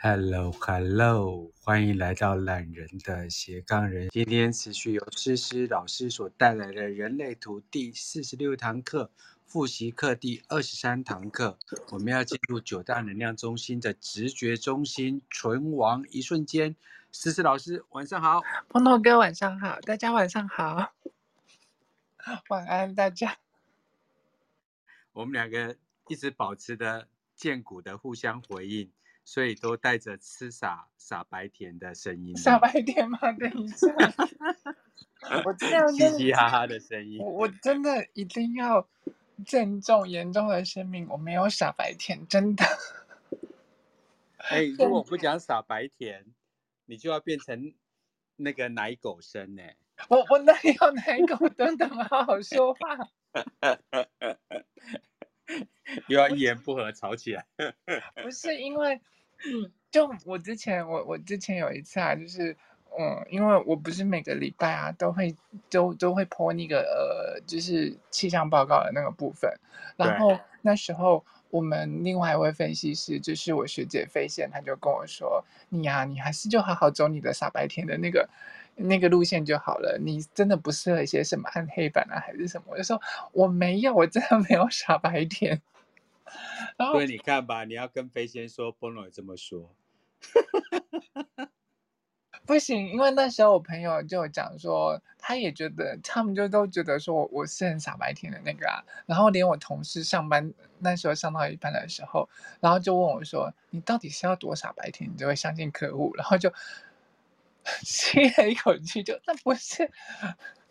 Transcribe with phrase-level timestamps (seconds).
[0.00, 1.50] Hello，Hello，hello.
[1.60, 4.08] 欢迎来到懒人的斜杠人。
[4.10, 9.10] 今天持续由诗诗老师所带来的人类图第四十六堂课
[9.44, 11.58] 复习课第二十三堂课，
[11.90, 16.76] 我们要进入九大能量中心的直觉中心，存亡一瞬间。
[17.10, 18.44] 诗诗老师，晚上好。
[18.68, 19.80] 鹏鹏哥，晚上好。
[19.80, 20.92] 大家晚上好。
[22.50, 23.36] 晚安，大家。
[25.12, 25.76] 我们两个
[26.06, 28.92] 一直保持着荐骨的互相回应。
[29.28, 32.34] 所以都带着吃傻傻白甜的声音。
[32.34, 33.18] 傻白甜吗？
[33.32, 33.86] 等一下，
[35.44, 37.18] 我这样嘻嘻哈哈的声音。
[37.18, 38.88] 我真的一定要
[39.44, 42.64] 郑重严重的声明，我没有傻白甜，真的。
[44.48, 46.24] 哎、欸，如果不讲傻白甜，
[46.86, 47.74] 你就要变成
[48.36, 49.62] 那个奶狗声呢。
[50.08, 51.46] 我我哪有奶狗？
[51.50, 52.96] 等等，好好说话。
[56.08, 57.44] 又要一言不合吵起来。
[58.22, 58.98] 不是因为。
[59.46, 62.56] 嗯， 就我之前，我我之前有一次啊，就是，
[62.98, 65.34] 嗯，因为我不是每个礼拜啊都会
[65.70, 69.50] 都都会 po 那个呃，就是气象报告的那个部分，
[69.96, 78.28] 然后那时候我们另外一位分析师，就是我学姐飞线，他就跟我说，你呀、啊，你还是就好好走你的傻白甜的那个
[78.76, 82.64] 那个路线就好了，你真的不适合一些什么暗黑版啊，还是什么？
[82.72, 83.00] 我就说
[83.32, 85.62] 我没有，我真的没有傻白甜。
[86.78, 89.74] 所以你看吧，你要跟飞仙说，波诺也这么说，
[92.46, 102.28] 不行，因为那时候我朋友就讲说，他也觉得，他们就都觉得说我我是很傻白甜的那个啊，然后连我同事上班那时候上到一半的时候，
[102.60, 106.14] 然后就问我说，你到底是要多傻白甜，你就会相信客户？
[106.16, 106.50] 然后就
[107.82, 109.90] 吸了一口气，就那不是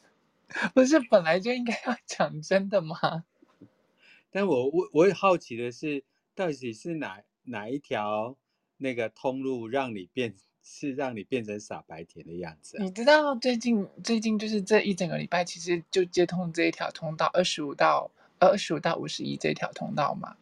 [0.74, 3.24] 不是本来就应该要讲真的吗？
[4.38, 6.04] 但我我我也好奇的是，
[6.36, 8.38] 到底是哪哪一条
[8.78, 12.84] 那个通路让你变是让你变成傻白甜的样子啊？
[12.84, 20.36] 你知道最近最近就是这一整个礼拜，其实就接通这一条通道二十五到二十五到五十一这条通道嘛。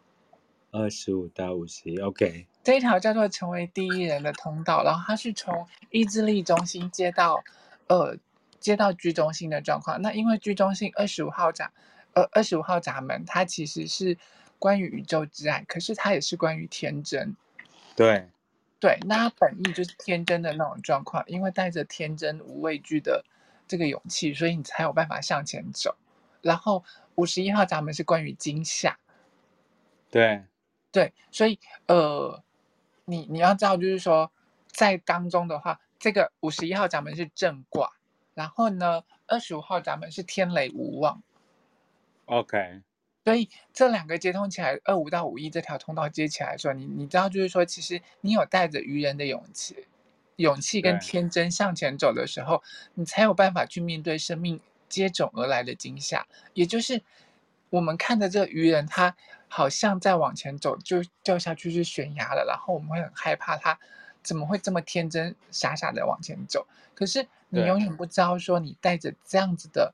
[0.72, 2.48] 二十五到五十一，OK。
[2.66, 7.42] 这一条叫做成为第一人的通道，然后它是从意志力中心接到
[7.88, 8.18] 呃
[8.60, 10.02] 接到居中心的状况。
[10.02, 11.72] 那因为居中心二十五号闸。
[12.16, 14.18] 呃，二十五号闸门，它其实是
[14.58, 17.36] 关于宇宙之爱，可是它也是关于天真。
[17.94, 18.30] 对，
[18.80, 23.26] 对，那它本意就是天真的那种状况，因为带着天真无畏惧的
[23.68, 25.94] 这个勇气，所以你才有办法向前走。
[26.42, 26.84] 然后
[27.16, 28.98] 五十一号闸门是关于惊吓。
[30.10, 30.46] 对，
[30.94, 32.42] 对，所以呃，
[33.04, 34.32] 你你要知道，就是说
[34.68, 37.92] 在当中的话，这个五十一号闸门是正卦，
[38.34, 41.22] 然后呢，二十五号闸门是天雷无妄。
[42.26, 42.82] OK，
[43.24, 49.88] 所以这两个接通起来，二五到五一这条通道接起来的时候，你你知道，就是说，其实你有带着愚人的勇气、
[50.38, 52.64] 勇气跟天真向前走的时候，
[52.96, 54.60] 你才有办法去面对生命
[54.90, 56.26] 接踵而来的惊吓。
[56.54, 57.04] 也就是
[57.70, 59.16] 我们看着这个愚人，他
[59.48, 63.80] 好像在往前走，就掉下去是悬崖了，然后我们会很害怕他
[64.24, 66.68] 怎么会这么天真傻傻的往前走。
[66.96, 69.94] 可是你永远不知道，说你带着这样子的。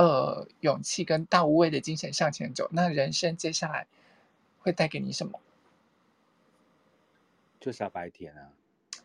[0.00, 3.86] 呃，勇气跟大无畏的精神向前走，那人生接下来
[4.60, 5.38] 会带给你什么？
[7.60, 8.48] 就小白甜啊！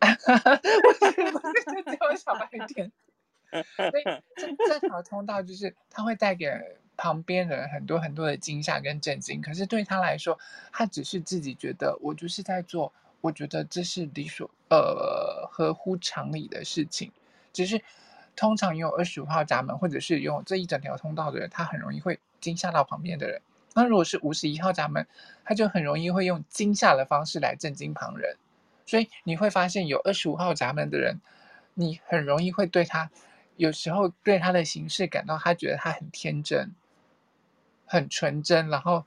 [0.00, 2.90] 我觉得不是只有傻白甜。
[3.50, 4.04] 所以
[4.36, 6.50] 这这条通道就是他会带给
[6.96, 10.38] 旁边人很多很多的惊吓跟震惊，可是对他来说，
[10.72, 12.90] 他只是自己觉得我就是在做，
[13.20, 17.12] 我觉得这是理所呃合乎常理的事情，
[17.52, 17.82] 只是。
[18.36, 23.40] 通常拥有二十五号闸门，或者是拥有这一整条通道的人，他很容易会惊吓到旁边的人。
[23.74, 25.06] 那如果是五十一号闸门，
[25.44, 28.36] 他就很容易会用惊吓的方式来震惊旁人。
[28.84, 31.20] 所以你会发现，有二十五号闸门的人，
[31.74, 33.10] 你很容易会对他，
[33.56, 36.72] 有时候对他的行事感到他觉得他很天真、
[37.84, 39.04] 很纯真，然后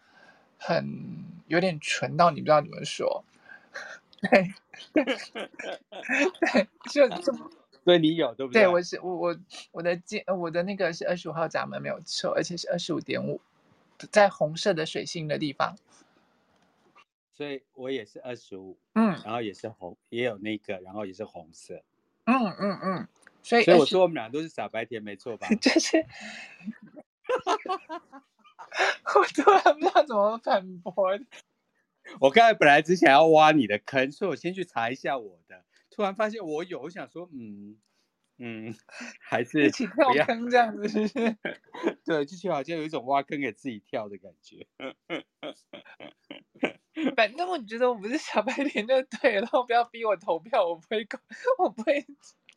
[0.57, 3.23] 很有点纯到你不知道怎么说。
[4.21, 4.53] 对
[4.91, 7.49] 对对，就这么。
[7.89, 8.61] 对你有对不对？
[8.61, 9.35] 对，我是我我
[9.71, 13.41] 我的进我的那个是二十五号闸门没有错，而且是二十五点五，
[14.11, 15.75] 在红色的水星的地方。
[17.33, 21.81] 所以我也是二十五，嗯，然后也是红，也有那个，然后也是红色。
[22.25, 23.07] 嗯嗯嗯，
[23.41, 25.47] 所以所以我说我们俩都是傻白甜，没错吧？
[25.59, 25.97] 就是，
[29.15, 31.17] 我突然不知道怎么反驳。
[32.19, 35.63] 我刚才本来只想要挖你的坑，所以我先去查一下我的。
[35.89, 37.77] 突然发现我有，我想说，嗯
[38.37, 38.75] 嗯，
[39.19, 41.37] 还是一起跳坑这样子，是不是？
[42.05, 44.67] 对，就好像有一种挖坑给自己跳的感觉。
[47.15, 51.07] 反正我觉得我不是小白脸就对了，然后不要逼我投票，我不会，
[51.57, 52.05] 我不会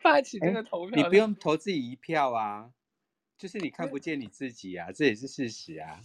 [0.00, 0.96] 发起这个投票。
[0.96, 2.72] 你不用投自己一票啊，
[3.38, 6.00] 就是你看不见你自己啊，这也是事实啊。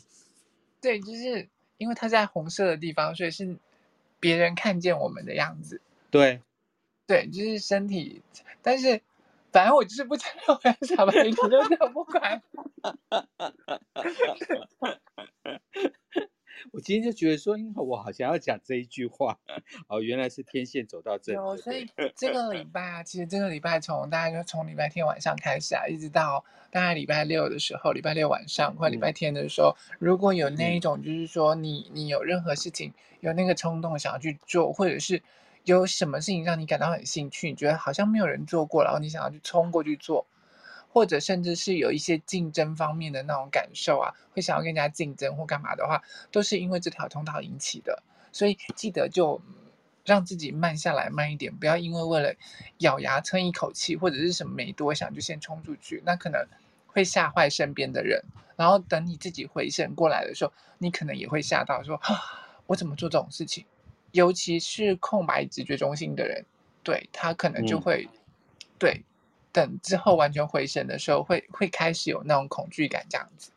[0.81, 3.57] 对，就是因为他在红色的地方，所以是
[4.19, 5.81] 别人看见我们的样子。
[6.11, 6.41] 对，
[7.07, 8.21] 对，就是身体，
[8.61, 9.01] 但是
[9.51, 11.39] 反正我就是不承认我是傻白甜，就
[11.93, 12.41] 不管。
[16.73, 19.39] 我今天就觉得说，因为我好像要讲这一句话
[19.87, 21.37] 哦，原来是天线走到这里。
[21.37, 35.21] 有，所以这个礼拜啊，其实这个礼拜从大概就从礼拜天晚上开始啊，一直到大概礼拜六的时候，礼拜六晚上或礼拜天的时候，嗯、如果有那一种就是说你你有任何事情有那个冲动想要去做，或者是
[35.67, 40.25] 有什么事情让你感到很兴趣，你觉得好像没有人做过，然后你想要去冲过去做。
[40.89, 48.01] 或者甚至是有一些竞争方面的那种感受啊，会想要跟人家竞争或干嘛的话，都是因为这条通道引起的。
[48.31, 49.41] 所以记得就
[50.05, 52.33] 让自己慢下来，慢一点，不要因为为了
[52.77, 56.47] 咬牙撑一口气或者是什么没多想就先冲出去，那可能
[56.87, 58.23] 会吓坏身边的人。
[58.55, 62.15] 然后等你自己回神过来的时候，你可能也会吓到说，说
[62.65, 63.65] 我怎么做这种事情？
[64.17, 66.43] 尤其是空白直觉中心的人，
[66.83, 68.19] 对他可能就会、嗯、
[68.77, 69.03] 对。
[69.53, 73.49] 等之后完全回神的时候，会会开始有那种恐惧感，这样子。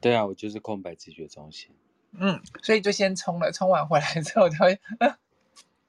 [0.00, 1.70] 对啊，我就是空白直觉中心。
[2.14, 4.80] 嗯，所以就先冲了，冲完回来之后他会，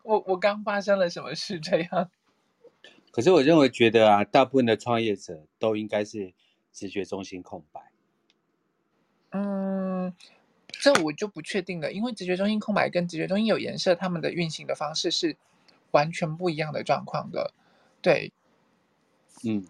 [0.04, 2.12] 我我刚发生了什么事这样？
[3.10, 6.32] 可是我认为觉得啊，大部分的创业者都应该是
[6.72, 7.82] 直觉中心空白。
[9.32, 10.14] 嗯，
[10.82, 15.38] 这我就不确定了，因为直觉中心空白跟直觉中心有颜色，他们的运行的方式是
[15.92, 17.54] 完全不一样的状况的，
[18.02, 18.34] 对。
[19.44, 19.64] 嗯，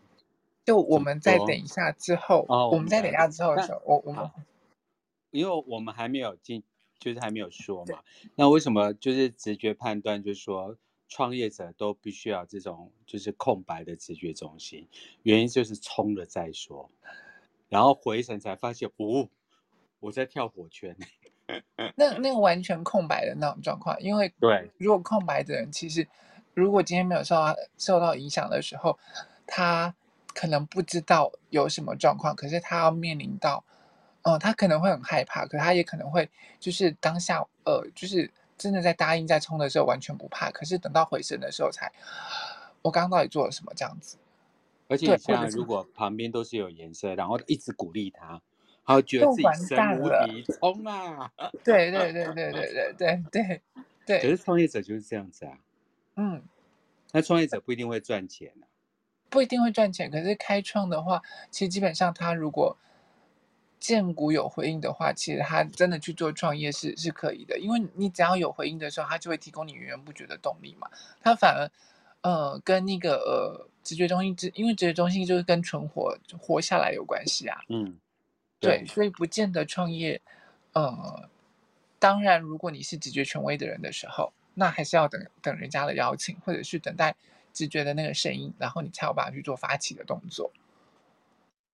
[0.63, 4.31] 就我们再等一下之后，哦、我们再等一下之后的时候，我我们，
[5.31, 6.63] 因为我们还没有进，
[6.97, 8.01] 就是还没有说嘛。
[8.35, 10.77] 那为什么就是直觉判断，就是说
[11.09, 14.87] 创业者都必须要这种就是空白的直觉中心？
[15.23, 16.89] 原因就是冲了再说，
[17.67, 19.27] 然后回神才发现，哦，
[20.01, 20.93] 我在跳火圈。
[21.95, 26.05] 那那个完全空白的那种状况，因为对，如果空白的人，其实
[26.53, 28.99] 如果今天没有受到受到影响的时候。
[29.53, 29.93] 他
[30.33, 33.65] 可能不知道有什么状况，可是他要面临到，
[34.21, 41.91] 嗯、呃，他可能会很害怕，可他也可能会就是当下，呃，就是真的在答应在冲的时候完全不怕，可是等到回神的时候才，
[42.81, 44.15] 我刚刚到底做了什么这样子？
[44.87, 48.41] 而且像如果旁边都是有颜色，然后一直鼓励他，
[48.85, 51.31] 他会觉得自己神无敌，冲啊！
[51.63, 53.61] 对对对对对对对对
[54.05, 54.21] 对。
[54.21, 55.57] 可是创业者就是这样子啊，
[56.15, 56.41] 嗯，
[57.11, 58.67] 那创业者不一定会赚钱啊。
[59.29, 62.75] 不一定会赚钱，可是开创的话，其实基本上他如果
[63.79, 70.89] 荐股有回应的话，其实他真的去做创业是是可以的，因为你只要有回应的时候，他就会提供你源源不绝的动力嘛。
[71.21, 71.71] 他反而
[72.29, 77.57] 呃跟那个呃直觉中心，直因为直觉中心就是跟存活活下来有关系啊。
[77.69, 77.97] 嗯，
[78.61, 80.21] 对，所以不见得创业。
[80.73, 81.29] 呃，
[81.99, 87.15] 当然，如果你是直觉权威的人的时候，那还是要等等人家的邀请，或者是等待。
[87.53, 90.53] 直觉的那个声音，然后你才有办法去做发起的动作。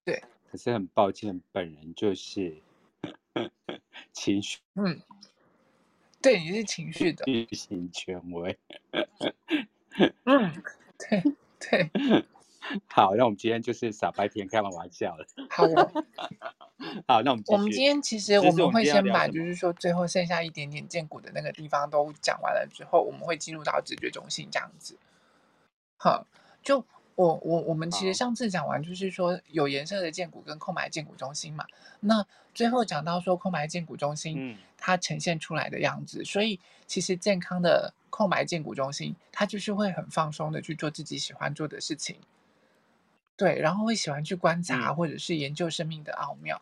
[0.04, 2.58] 对，可是很抱歉，本人就是
[4.12, 4.58] 情绪。
[4.74, 5.00] 嗯，
[6.20, 7.24] 对，你是情绪的。
[7.26, 8.58] 巨型权威。
[10.24, 10.64] 嗯，
[10.98, 11.24] 对
[11.60, 11.92] 对。
[12.88, 15.26] 好，那我们今天就是傻白甜开完玩笑了。
[15.50, 16.04] 好哦。
[17.08, 24.96] 好，那我们我们今天其实我们会先把，就是说最后剩下一点点建骨的那个地方都讲完了之后，我们会进入到直觉中心这样子。
[25.98, 26.28] 好，
[26.62, 31.66] 就我我我们其实上次讲完，就是说有颜色的建骨跟空白建骨中心嘛。
[32.02, 42.18] 那最后讲到说空白建骨中心，它呈现出来的样子，所以其实健康的空白建骨中心，它就是会很放松的去做自己喜欢做的事情。
[43.38, 46.62] 对，然后会喜欢去观察或者是研究生命的奥妙，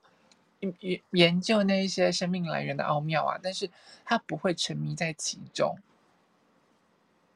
[0.60, 3.72] 研研究那一些生命来源的奥妙啊，但是
[4.04, 5.78] 他不会沉迷在其中，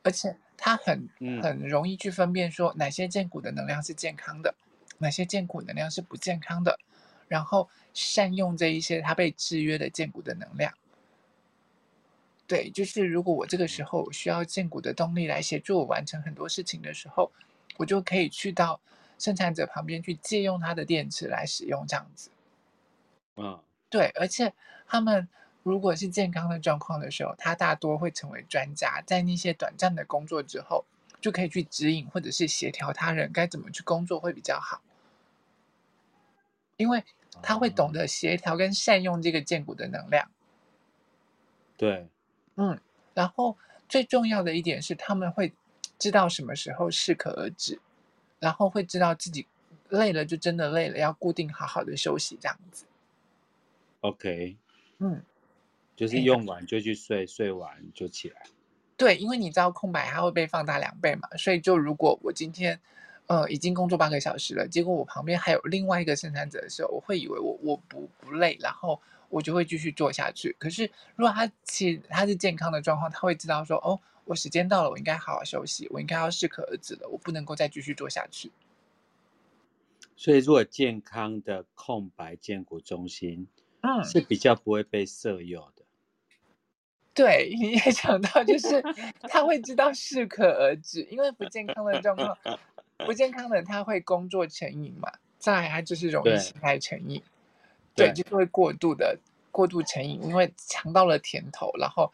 [0.04, 0.38] 而且。
[0.62, 1.08] 他很
[1.42, 4.54] 很容易去分辨说哪些荐骨的能量是健康的，
[4.98, 6.78] 哪些荐骨能量是不健康的，
[7.30, 10.74] 然后善用这一些他被制约的荐骨的能量。
[12.46, 17.32] 对，就是如果我这个时候需要建骨的动力来协助我完成很多事情的时候，
[17.78, 18.82] 我就可以去到
[19.20, 22.32] 生产者旁边去借用他的电池来使用这样子。
[23.36, 23.60] 嗯，
[23.92, 24.54] 对，而且
[24.88, 25.28] 他们。
[25.62, 30.86] 如果是健康的状况的时候，他大多会成为专家，在那些短暂的工作之后，
[31.20, 34.82] 就可以去指引或者是协调他人该怎么去工作会比较好，
[36.78, 37.04] 因为
[37.44, 40.32] 他会懂得协调跟善用这个荐骨的能量。
[41.76, 42.08] 对，
[42.56, 42.80] 嗯，
[43.14, 43.58] 然后
[43.90, 45.54] 最重要的一点是，他们会
[46.00, 47.80] 知道什么时候适可而止，
[48.40, 49.46] 然后会知道自己
[49.90, 52.86] 累了就真的累了，要固定好好的休息这样子。
[54.02, 54.56] OK，
[55.00, 55.22] 嗯，
[55.96, 58.44] 就是用完就去睡，睡完就起来。
[58.96, 62.80] 对，因为你知道空白它会被放大两倍嘛，所以就如果我今天
[63.28, 70.56] 呃已经工作八个小时了，结果我旁边还有另外一个生产者的时候，我会以为我我不不累，然后我就会继续做下去。
[70.60, 78.52] 可是如果他其实他是健康的状况，他会知道说哦，我时间到了，我应该好好休息，我应该要适可而止了，我不能够再继续做下去。
[80.16, 83.48] 所以，如果健康的空白建骨中心，
[83.82, 85.84] 嗯，是比较不会被色诱的。
[87.16, 88.84] 对， 你也讲到，就是
[89.22, 92.38] 他会知道适可而止，因为不健康的状况，
[92.98, 97.20] 不健康的他会工作成瘾嘛，再来他就是容易心态成瘾，
[97.96, 99.18] 对，对，就是会过度的
[99.50, 102.14] 过度成瘾，因为尝到了甜头，然后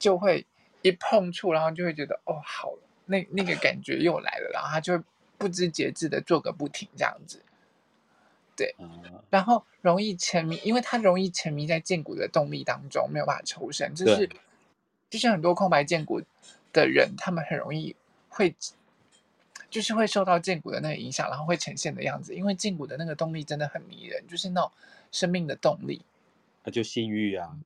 [0.00, 0.44] 就会
[0.84, 2.74] 一碰触，然后就会觉得哦，好，
[3.06, 5.04] 那那个感觉又来了，然后他就会
[5.38, 7.42] 不知节制的做个不停这样子。
[8.54, 8.74] 对，
[9.30, 13.94] 然后容易沉迷，因为他容易沉迷在荐骨的动力当中，没有办法抽身。
[13.94, 14.28] 就是，
[15.08, 16.20] 就是很多空白荐骨
[16.70, 17.96] 的人，他们很容易
[18.28, 18.54] 会，
[19.70, 22.34] 就是会受到荐骨的那个影响，然后会呈现的样子。
[22.34, 24.70] 因为荐骨的那个动力真的很迷人，就是那种
[25.10, 26.02] 生命的动力。
[26.62, 27.56] 那就性欲啊。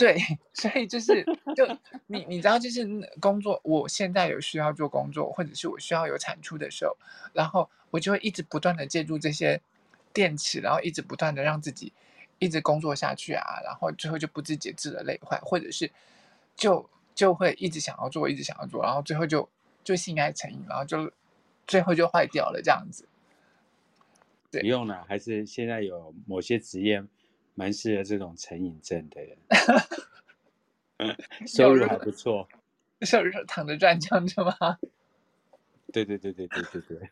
[0.00, 0.16] 对，
[0.52, 1.64] 所以就是，就
[2.06, 2.84] 你你知道，就是
[3.20, 6.96] 工作，我现在有需要做工作，或者是我需要有产出的时候，
[7.32, 9.60] 然后我就会一直不断的借助这些。
[10.12, 11.92] 电池，然后一直不断的让自己
[12.40, 15.88] 一直工作下去啊，然后最后就不自节制的累坏，或者是
[16.56, 19.48] 就就会一直想要做，一直想要做，然后最后就
[19.84, 21.12] 就性爱成瘾，然后就
[21.64, 23.06] 最后就坏掉了这样子。
[24.50, 27.04] 不用了，还是现在有某些职业
[27.60, 29.36] 蛮适合这种成瘾症的人，
[31.46, 32.48] 收入还不错，
[33.02, 34.54] 收入躺着赚这样子吗？
[35.92, 37.10] 对对对对对对对。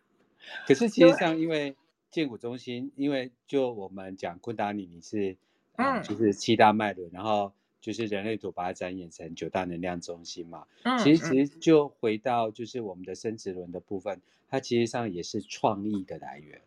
[0.66, 1.76] 可是其实上因为。
[2.10, 5.36] 建股中心，因为就我们讲昆达里尼是，
[5.76, 7.52] 嗯，就是七大脉轮，然后
[7.82, 10.66] 就是人类图把它展演成九大能量中心嘛。
[10.84, 16.62] 嗯，其实其实就回到就是我们的生殖轮的部分，它其实上也是创意的来源。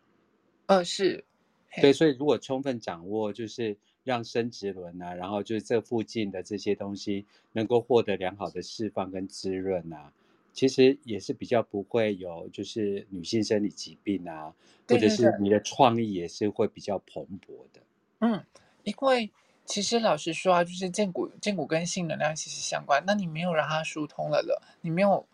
[0.66, 1.24] 呃，是。
[1.80, 10.12] 对，所以如果充分掌握，就是让生殖轮啊，然后就是这附近的这些东西能够获得良好的释放跟滋润啊。
[10.52, 14.52] 其实也是比较不会有，就是女性生理疾病啊，
[14.86, 17.80] 或者是你的创意也是会比较蓬勃的。
[18.18, 18.44] 嗯，
[18.82, 19.30] 因为
[19.64, 23.02] 其实老实说啊，就是荐骨荐骨跟性能量息息相关。
[23.06, 25.26] 那你没有让它疏通了了，你没有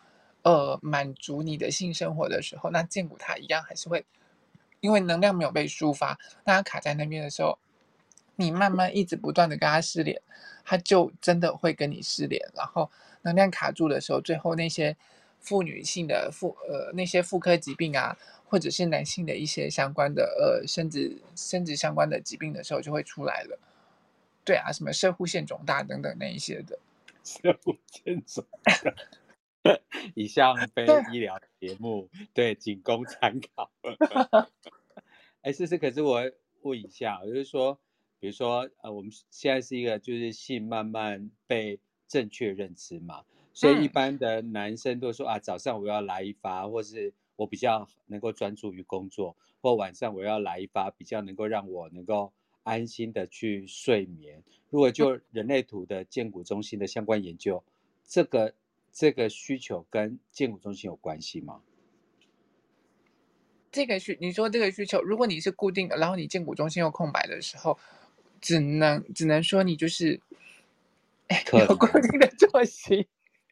[0.43, 4.07] 呃满足你的性生活的时候，那荐骨它一样还是会，
[4.81, 7.59] 因为能量没有被抒发，那它卡在那边的时候，
[8.37, 10.21] 你慢慢一直不断的跟它失联，
[10.65, 12.91] 它就真的会跟你失联，然后。
[13.23, 14.97] 能量卡住的时候，最后那些
[15.41, 18.17] 妇女性的妇呃那些妇科疾病啊，
[18.47, 23.59] 或者是男性的一些相关的呃生殖生殖相关的疾病的时候，就会出来了。
[24.45, 26.79] 对啊，什么射护腺肿大等等那一些的。
[27.25, 29.75] 摄护腺肿大，
[30.15, 33.69] 以上非医疗节目，对，仅供参考。
[35.43, 36.23] 哎，思思，可是我
[36.63, 37.79] 问一下，就是说，
[38.21, 41.81] 比如说呃，我们现在是一个就是性慢慢被。
[42.11, 54.43] 正确认知嘛，所以一般的男生都说、嗯、啊，早上我要来一发，或是我比较能够专注于工作，或晚上我要来一发，比较能够让我能够安心的去睡眠。
[54.71, 57.63] 如果就人类图的建骨中心的相关研究，
[58.07, 58.55] 这个
[58.91, 61.61] 这个需求跟建骨中心有关系吗？
[63.71, 67.79] 这个需你说这个需求，如果你是固定的，然后你荐股中心又空白的时候，
[68.41, 70.21] 只能只能说你就是。
[71.53, 73.07] 有固定的作息，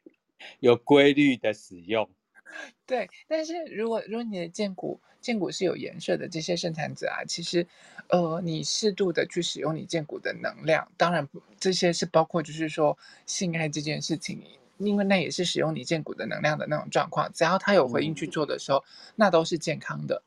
[0.61, 2.09] 有规律的使用。
[2.87, 7.67] 对，但是如果如果你的荐股荐股是有颜色的，这些生产者啊，其实
[8.09, 11.29] 呃，你适度的去使用你荐股的能量，当然
[11.61, 12.97] 这些是包括就是说
[13.27, 14.43] 性爱这件事情，
[14.79, 20.23] 因为那也是使用你荐骨的能量的那种状况，只要他有回应去做的时候，嗯、那都是健康的。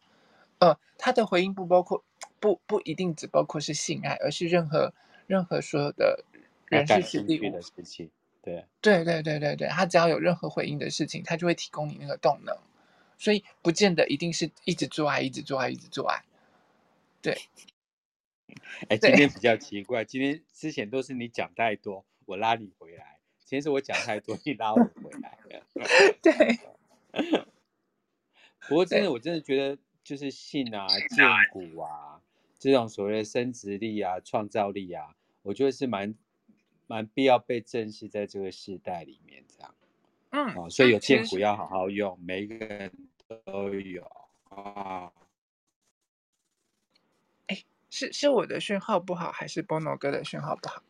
[0.59, 2.03] 呃，他的回应不包括
[2.39, 4.93] 不不一定只包括是性爱，而是任何
[5.27, 6.23] 任何所有的。
[6.69, 8.11] 人事时地物的事情，
[8.43, 12.55] 对对对对对对，他只要有任何回应的事情，他就会提供你那个动能，
[13.17, 16.23] 所以不见得一定是一直做爱，一直做爱，一直做爱。
[17.23, 17.35] 对，
[18.87, 23.17] 哎，今天比较奇怪，今天之前都是你讲太多，我拉你回来，
[23.49, 25.39] 今天是我讲太多，你拉我回来。
[26.21, 26.59] 对。
[28.69, 32.21] 不过真的，我真的觉得，就是性啊、健骨啊，
[32.59, 36.13] 这种所谓的生殖力啊、创造力啊，我觉得是蛮。
[36.85, 39.75] 蛮必要被正视在这个时代里面，这样。
[40.31, 42.91] 嗯，哦，所以有健骨要好好用，每一个人
[43.45, 44.03] 都有
[44.45, 45.11] 啊。
[47.45, 50.81] 哎，是是我的讯号不好，还是 Bono 哥的讯号不好？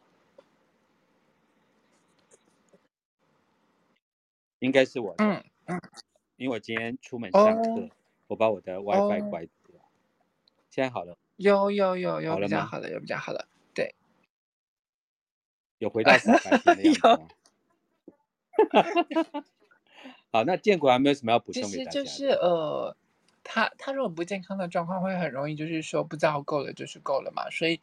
[4.60, 5.26] 应该是我的。
[5.26, 5.82] 嗯嗯，
[6.38, 7.90] 因为我今天出门上课，哦、
[8.28, 9.78] 我把我的 WiFi 关掉。
[9.78, 9.82] 哦、
[10.70, 11.18] 现在好了。
[11.38, 13.48] 有有有有比较好了，有比较好了。
[13.74, 13.96] 对，
[15.78, 17.36] 有回到小白天的样子。
[20.32, 21.64] 好，那建国还没有什么要补充？
[21.64, 22.96] 其实就是呃，
[23.44, 27.80] 他他如果不健康的状况，会很容易就是说不知道够了就是够了嘛，所以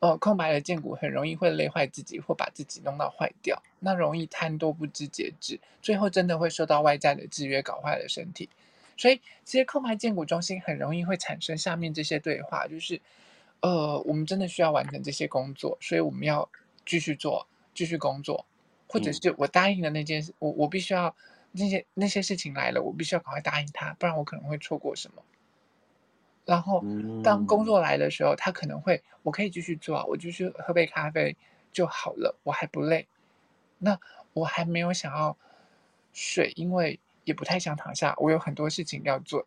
[0.00, 8.48] 呃，空白的荐骨很容易会累坏自己，或把自己弄到坏掉，那容易贪多不知节制，最后真的会受到外在的制约，搞坏了身体。
[8.96, 13.00] 所以其实空白荐骨中心很容易会产生下面这些对话，就是
[13.60, 16.48] 呃，我们真的需要完成这些工作，所以我们要
[16.84, 18.44] 继续做，继续工作。
[18.90, 21.14] 或者是我答应的那件事，嗯、我我必须要
[21.52, 25.22] 那些那些事情来了，我必须要赶快答应他，不然我可能会错过什么。
[26.48, 26.82] 然后
[27.22, 31.36] 当工作来的时候，他可能会，我可以继续做啊，我就去喝杯咖啡
[31.70, 33.06] 就好了，我还不累。
[33.76, 34.00] 那
[34.32, 35.36] 我还没有想要
[36.14, 39.46] 睡，因为也不太想躺下，我有很多事情要做。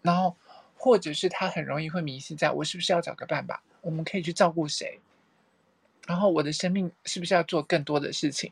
[0.00, 0.34] 然后
[0.78, 3.62] 或者是他很容易会迷失在我是不是要找个伴吧？
[3.82, 5.00] 我们可以去照顾谁？
[6.06, 8.50] 然后我的生命是不是要做更多的事情？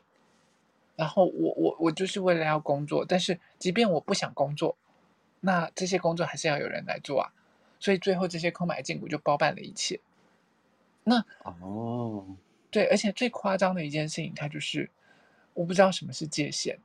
[0.95, 4.77] 然后我我我就是为了要工作，但是即便我不想工作，
[5.39, 7.33] 那这些工作还是要有人来做啊。
[7.81, 9.99] 所以最后这些空白禁股就包办了一切。
[11.03, 12.25] 那哦，
[12.69, 14.89] 对，而且最夸张的一件事情，它就是
[15.53, 16.79] 我不知道什么是界限。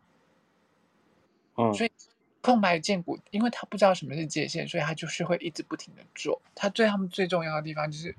[1.57, 1.93] 嗯，所以
[2.41, 6.43] 空白禁股，因为他不知道什么是界限，所以他就是会一直不停的做。
[6.57, 8.17] 他对他们最重要的地方就是。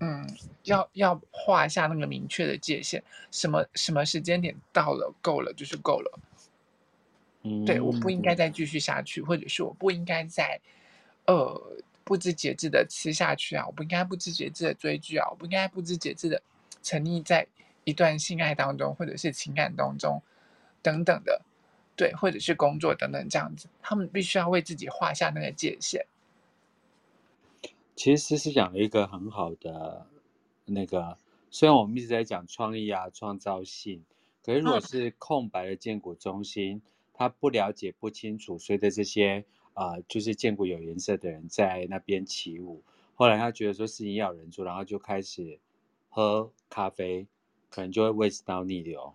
[0.00, 0.26] 嗯，
[0.64, 6.18] 要要画下那个明确的界限，什么什么时间点到了，够了就是够了。
[7.42, 10.60] 嗯，对，我不应该再继续下去，或者是我不应该再
[11.26, 16.42] 呃不知节制的吃下去啊，我不应该不知节制的追剧啊，我不应该不知节制的
[16.82, 17.46] 沉溺在
[17.84, 20.22] 一段性爱当中，或者是情感当中
[20.82, 21.40] 等等的，
[21.96, 26.06] 对，或者是工作等等这样子，他们必须要为自己画下那个界限。
[27.96, 30.06] 其实是讲了一个很好的
[30.64, 31.16] 那个，
[31.50, 34.02] 虽然我们一直在讲创意啊、创造性，
[34.44, 36.82] 可是如果是空白的建骨中心，
[37.12, 42.82] 他不了解、不清楚，随着这些啊、呃，就是荐骨有颜色的人在那边起舞，
[43.14, 45.58] 后来他觉得说事情要有人做，然后就开始
[46.08, 47.26] 喝咖啡，
[47.68, 49.14] 可能就会胃食道逆流，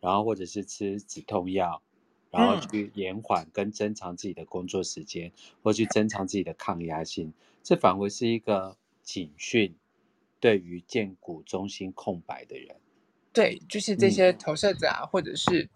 [0.00, 1.80] 然后或者是吃止痛药，
[2.30, 7.32] 然后去延缓跟增长自己的工作时间，或去增强自己的抗压性。
[7.62, 9.74] 这反而是一个警讯，
[10.40, 12.74] 对于建骨中心空白的人，
[13.32, 15.68] 对，就是这些投射者啊，嗯、或者是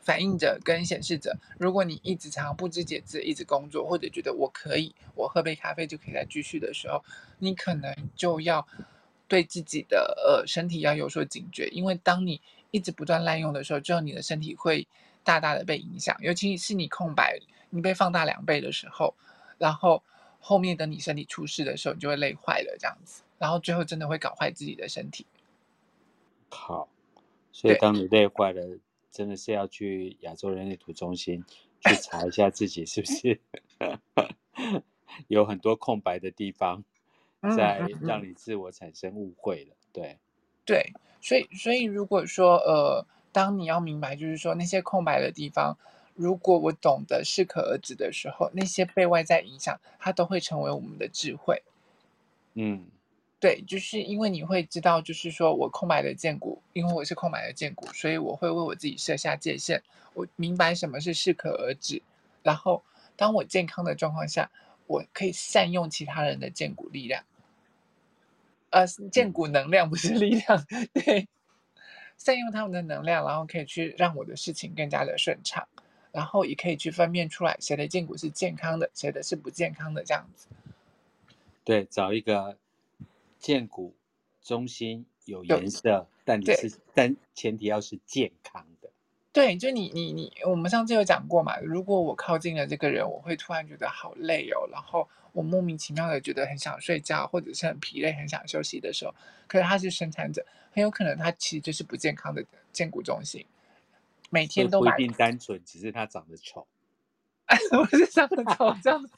[0.00, 7.04] 反映者跟显示者，如果你一直常常不知节制，一直工作，或者觉得我可以，我喝杯咖啡就可以再继续的时候，
[7.38, 8.66] 你可能就要
[9.28, 14.86] 对自己的呃身体要有所警觉，因为当你一直不断滥用的时候，之后你的身体会
[15.22, 17.38] 大大的被影响，尤其是你空白，
[17.70, 19.14] 你被放大两倍的时候，
[19.58, 20.02] 然后。
[20.42, 25.26] 后面等你身体出事的时候，你就会累坏了，这样子，然后最后真的会搞坏自己的身体。
[26.48, 26.88] 好，
[27.52, 28.80] 所以当你累坏了，对
[29.10, 31.44] 真的是要去亚洲人类图中心
[31.80, 33.40] 去查一下自己是不是
[35.28, 36.84] 有很多空白的地方，
[37.56, 39.76] 在让你自我产生误会了。
[39.92, 40.18] 对，
[40.64, 45.76] 对，所以所以如果说呃，当你要明白，就是说那些空白的地方。
[46.16, 51.62] 如果我懂得适可而止的时候，那些被外在影响，它都会成为我们的智慧。
[52.52, 52.88] 嗯，
[53.40, 59.82] 对，就是因为你会知道，就是说我空白的荐骨，因为我是空白的荐骨，所以我会为我自己设下界限。
[60.12, 62.02] 我明白什么是适可而止，
[62.42, 62.84] 然后
[63.16, 64.50] 当我健康的状况下，
[64.86, 67.24] 我可以善用其他人的荐骨力量。
[68.68, 71.26] 呃，荐骨能量不是力量， 对，
[72.18, 75.66] 善用他们的能量，然后可以去让我的事情更加的顺畅。
[76.12, 80.48] 然后也可以去分辨出来谁的荐骨是健康的，谁的是不健康的，这样子。
[81.64, 82.58] 对，找一个
[83.40, 83.96] 荐骨
[84.40, 88.88] 中心有颜色，但你是但前提要是健康的。
[89.32, 99.14] 对，就你你你，我们上次有讲过嘛，如果我靠近了这个人，我会突然觉得好累哦，然后我莫名其妙的觉得很想睡觉，或者是很疲累，很想休息的时候，
[99.46, 103.44] 可是他是生产者，很有可能他其实就是不健康的健骨中心。
[104.30, 106.66] 每天都不一定单纯，只是他长得丑。
[107.72, 109.12] 我是长得丑，这样子。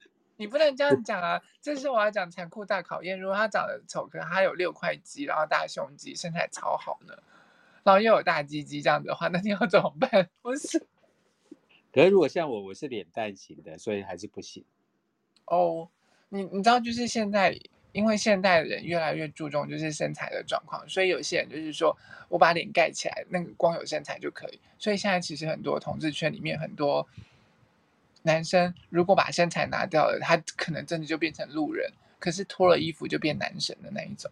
[0.40, 1.38] 你不能这样讲啊！
[1.60, 3.20] 这是我要讲残酷大考验。
[3.20, 7.12] 如果他长得丑，可是他有六块肌，然后大胸肌，身材超好呢，
[7.82, 10.30] 然后又有大鸡鸡这样子的话，那你要怎么办？
[10.40, 10.78] 不是？
[11.92, 14.64] 可是如果像我，我是脸蛋型的，所以还是不行。
[15.44, 15.86] 哦，
[16.30, 17.54] 你你知道，就是现在，
[17.92, 21.94] 因为现代人越来越注重就是身材的状况，所以有些人就是说
[22.30, 24.58] 我把脸盖起来，那个光有身材就可以。
[24.78, 27.06] 所以现在其实很多同志圈里面很多。
[28.22, 34.30] 男生如果把身材拿掉了，他可能真的就变成路人；可是脱了衣服就变男神的那一种。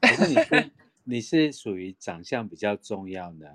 [0.00, 0.70] 可是你是
[1.04, 3.46] 你是属于长相比较重要呢，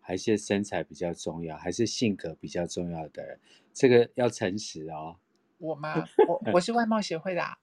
[0.00, 3.38] 还是身材比较重要，还是性格比较重要的人？
[3.72, 5.16] 这个要诚实哦。
[5.58, 6.04] 我吗？
[6.28, 7.58] 我我是外貌协会的啊，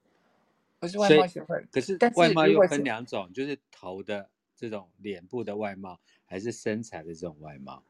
[0.80, 1.66] 我是外貌协会。
[1.70, 7.82] 可是外貌又分两种，就是头的这种脸部的外貌，还是身材的这种外貌？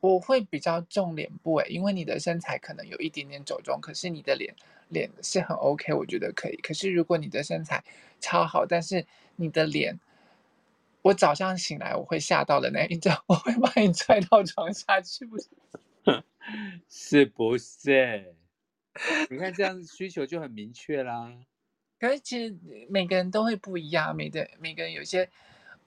[0.00, 4.54] 我会比较重脸部诶，因为你的身材可能有一点点走中，可是你的脸
[4.88, 6.56] 脸是很 OK，我觉得可以。
[6.58, 7.82] 可是如果你的身材
[8.20, 9.98] 超好，但是你的脸，
[11.02, 15.48] 我早上醒来我会吓到的那一种， 我会把你踹到床下去，不是？
[16.88, 18.34] 是不是？
[19.30, 21.32] 你看这样需求就很明确啦。
[21.98, 22.56] 可是其实
[22.88, 25.28] 每个人都会不一样，每个每个人有些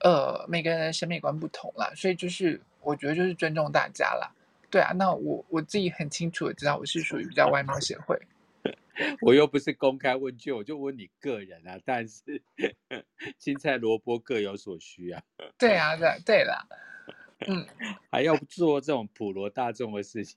[0.00, 2.60] 呃，每个人的审美观不同啦，所以就是。
[2.82, 4.30] 我觉得就是尊重大家啦，
[4.70, 8.18] 对啊，那我我自己很清楚的知道我是属于比较外貌协会，
[9.22, 12.42] 我又不是公开问卷，我就问你个人啊，但是
[13.38, 15.22] 青菜萝卜各有所需啊，
[15.58, 16.66] 对啊，对对啦，
[17.46, 17.66] 嗯，
[18.10, 20.36] 还要做这种普罗大众的事情，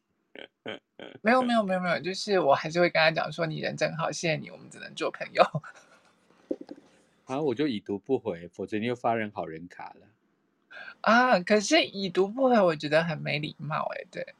[1.21, 5.43] 没有没有没有没有，就是我还是会跟他讲说，你人真好，谢谢你，我们只能做朋友，
[7.27, 10.07] 然后我就已读不回，否则你又发人好人卡了。
[11.05, 11.39] 啊！
[11.39, 14.03] 可是已读不回，我觉得很没礼貌哎。
[14.09, 14.33] 对，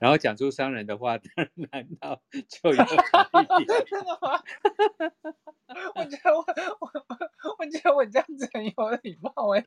[0.00, 1.16] 然后讲出伤人的话，
[1.70, 2.86] 难道就一点？
[3.86, 4.42] 真的吗？
[5.94, 6.44] 我觉得我
[6.80, 9.64] 我我觉得我这样子很有礼貌哎，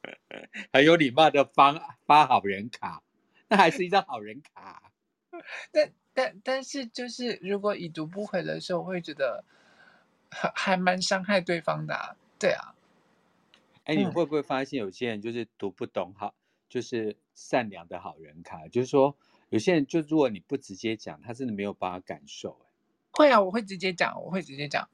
[0.72, 1.72] 很有礼貌的发
[2.06, 3.02] 发好人卡，
[3.48, 4.82] 那还是一张好人卡。
[5.72, 9.44] 但但但是，就是如果已读不回的时候，我会觉得
[10.30, 12.16] 还还蛮伤害对方的啊。
[12.38, 12.73] 对啊。
[13.84, 16.34] 哎，你会不会发现有些人就是读不懂好，
[16.70, 18.66] 就是善良的好人卡？
[18.68, 19.14] 就是说，
[19.50, 22.58] 有些人就如果你不直接讲，他真的没有办法感受。
[23.10, 24.88] 会啊，我会直接讲，我会直接讲。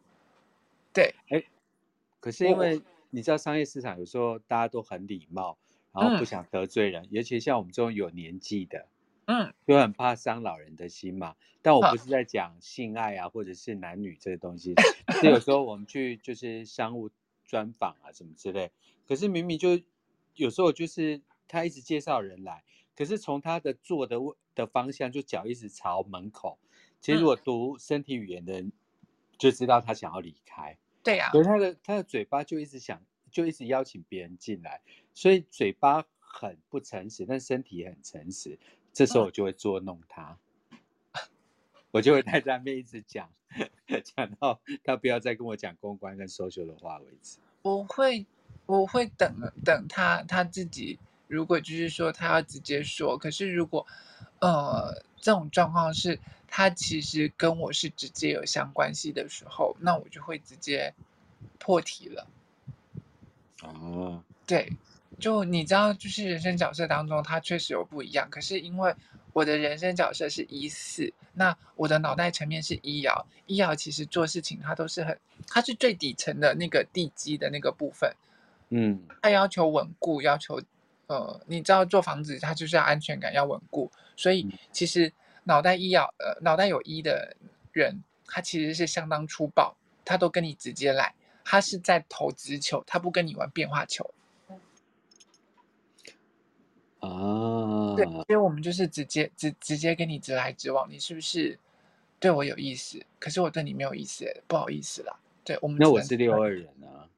[0.92, 1.44] 对，哎，
[2.18, 5.56] 可是因为你知道商业市场有时候大家都很礼貌，
[5.92, 8.88] 然后不想得罪人，嗯、尤其像我们这种有年纪的，
[9.26, 11.36] 嗯，就很怕伤老人的心嘛。
[11.62, 14.74] 但我不是在讲性爱啊，或者是男女这个东西，
[15.20, 17.08] 是有时候我们去就是商务。
[17.50, 18.70] 专访啊什么之类，
[19.08, 19.70] 可是明明就
[20.36, 22.62] 有时候就是他一直介绍人来，
[22.94, 24.16] 可是从他的坐的
[24.54, 26.60] 的方向就脚一直朝门口，
[27.00, 28.70] 其实如果读身体语言的人
[29.36, 30.78] 就知道他想要离开。
[31.02, 34.80] 对呀，可是他的他的嘴巴就一直想就一直邀请别人进来，
[35.12, 38.56] 所以嘴巴很不诚实，但身体也很诚实。
[38.92, 40.38] 这时候我就会捉弄他，
[41.90, 43.28] 我就会在他面一直讲。
[44.04, 48.24] 讲到他不要再跟我讲公关跟 social 的话为止，我会
[48.66, 53.84] 我会等等他他自己，如果就是说他要直接说，可是如果
[54.40, 60.94] 呃这种状况是他其实跟我是直接有相关系的时候，那我就会直接
[61.58, 62.28] 破题了。
[63.64, 64.72] 哦，对，
[65.20, 68.92] 就你知道，就是人生角色当中，它确实有不一样，可是因为。
[69.32, 78.12] 我的人生角色是一四，那我的脑袋层面是一爻，一爻其实做事情它都是很，它是最底层的那个地基的那个部分，
[78.70, 80.60] 嗯，它要求稳固，要求，
[81.06, 85.12] 呃，你知道做房子它就是要安全感，要稳固，所以其实
[85.44, 87.36] 脑袋一爻，呃，脑袋有一的
[87.70, 94.12] 人，他其实是相当粗暴，他都跟你直接来，他是在投直球，他不跟你玩变化球。
[97.00, 101.58] 啊，对，所以我们就是直接直直接跟你直来直往，你是不是
[102.18, 103.02] 对我有意思？
[103.18, 105.16] 可是我对你没有意思，不好意思啦。
[105.42, 107.08] 对我们，那我是六二人啊。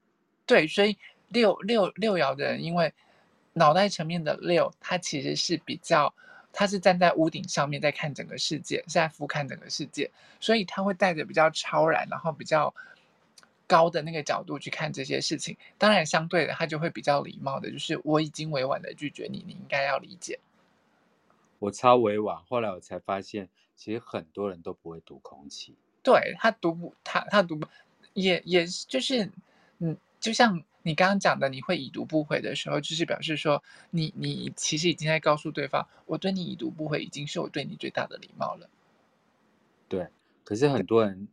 [0.46, 0.96] 对，所以
[1.28, 2.92] 六六六爻的人，因为
[3.52, 6.14] 脑袋层面的六，他其实是比较，
[6.52, 12.74] 他是站在屋顶上面在看整个世界，是在俯瞰整个世界，所以他会带着比较超然，然后比较。
[13.72, 20.38] 高的那个角度去看这些事情，当然相对的，他就会比较礼貌的，就是我已经委婉的拒绝你，你应该要理解。
[21.58, 25.74] 我超委婉，后来我才发现，其实很多人都不会读空气。
[26.02, 27.66] 对，他读不，他他读不，
[28.12, 29.30] 也也就是，
[29.78, 38.68] 嗯，就像你刚刚讲的，你会已读不回的时候，就是表示说你，你你其实已经在告诉对方，我对你已读不回，已经是我对你最大的礼貌了。
[39.88, 40.08] 对，
[40.44, 41.26] 可是很多人，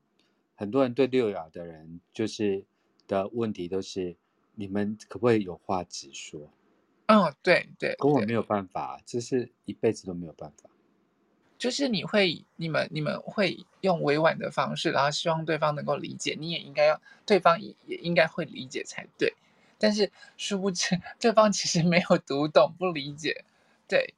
[0.59, 2.65] 很多人对六爻的人，就是
[3.07, 4.17] 的问题都是，
[4.55, 6.51] 你们可不可以有话直说？
[7.05, 10.69] 嗯，对对，跟我没有办法，这是一辈子都没有办法。
[11.57, 19.33] 就是你会，你们你们会用委婉的方式，然后希望对方能够理解，你也应该要，对方也也应该会理解才对。
[19.77, 23.45] 但是殊不知， 对方其实没有读懂，不理解。
[23.87, 24.13] 对。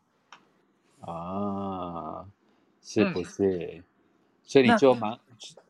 [1.02, 2.28] 啊，
[2.82, 3.76] 是不是？
[3.78, 3.84] 嗯、
[4.52, 5.18] 所以你就蛮，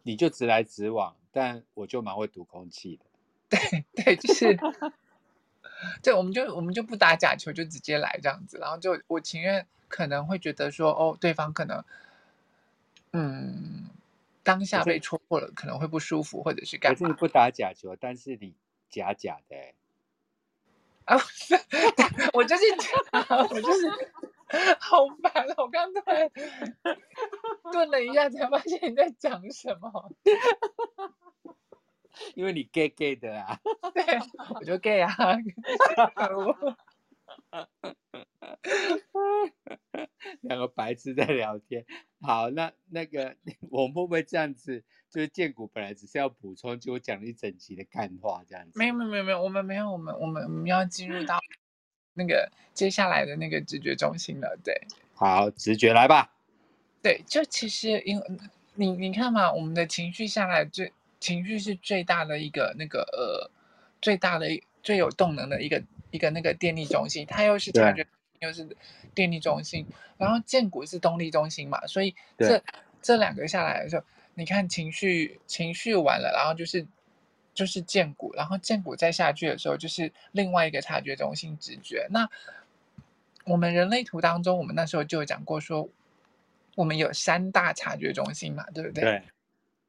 [0.02, 3.06] 你就直来直往，但我就蛮会读空气的。
[3.48, 4.58] 对对，就是。
[6.02, 9.68] 对，我们就我们就不打假球，就直接来这样子，然后就我情愿。
[9.88, 11.84] 可能会觉得说，哦，对方可能，
[13.12, 13.90] 嗯，
[14.42, 16.98] 当下被戳破了，可能会不舒服，或者是干嘛？
[16.98, 18.56] 可是你不打假球，但是你
[18.90, 19.58] 假假的，
[21.04, 21.18] 啊，
[22.32, 22.88] 我就是假，
[23.50, 23.92] 我就是，
[24.80, 26.30] 好烦，我刚突然
[27.72, 30.12] 顿了一下，才发现你在讲什么。
[32.36, 33.60] 因为你 gay gay 的啊，
[33.94, 34.04] 对，
[34.56, 35.16] 我就 gay 啊。
[40.42, 41.86] 两个白痴在聊天。
[42.22, 43.36] 好，那那个
[43.70, 44.84] 我们会不会这样子？
[45.10, 48.80] 就是荐骨本来只是要补充，结果讲了一整集的干话，这样子。
[48.80, 51.40] 没有没有没有没有，我们没有，我们我们我们要进入到
[52.14, 54.58] 那个接下来的那个直觉中心了。
[54.64, 54.80] 对，
[55.14, 56.32] 好，直觉来吧。
[57.02, 58.26] 对，就其实因为
[58.76, 63.52] 你你看嘛，我们的情绪下来最情绪是最大的一个那个呃
[64.02, 64.48] 最大的
[64.84, 65.82] 最有动能的一个。
[66.14, 68.06] 一个那个电力中心，它又是察觉，
[68.42, 68.68] 又是
[69.16, 72.62] 电力中心，然后荐骨是动力中心嘛，所以这
[73.02, 76.86] 这两个下来的时候，你看情绪情绪完了，然后就是
[77.54, 82.08] 就是荐骨，然后荐骨再下去的时候，就是另外一个察觉中心直觉。
[82.10, 82.30] 那
[83.46, 85.90] 我们人类图当中，我们那时候就有讲过说，
[86.76, 89.04] 我们有三大察觉中心嘛，对不对？
[89.04, 89.24] 对。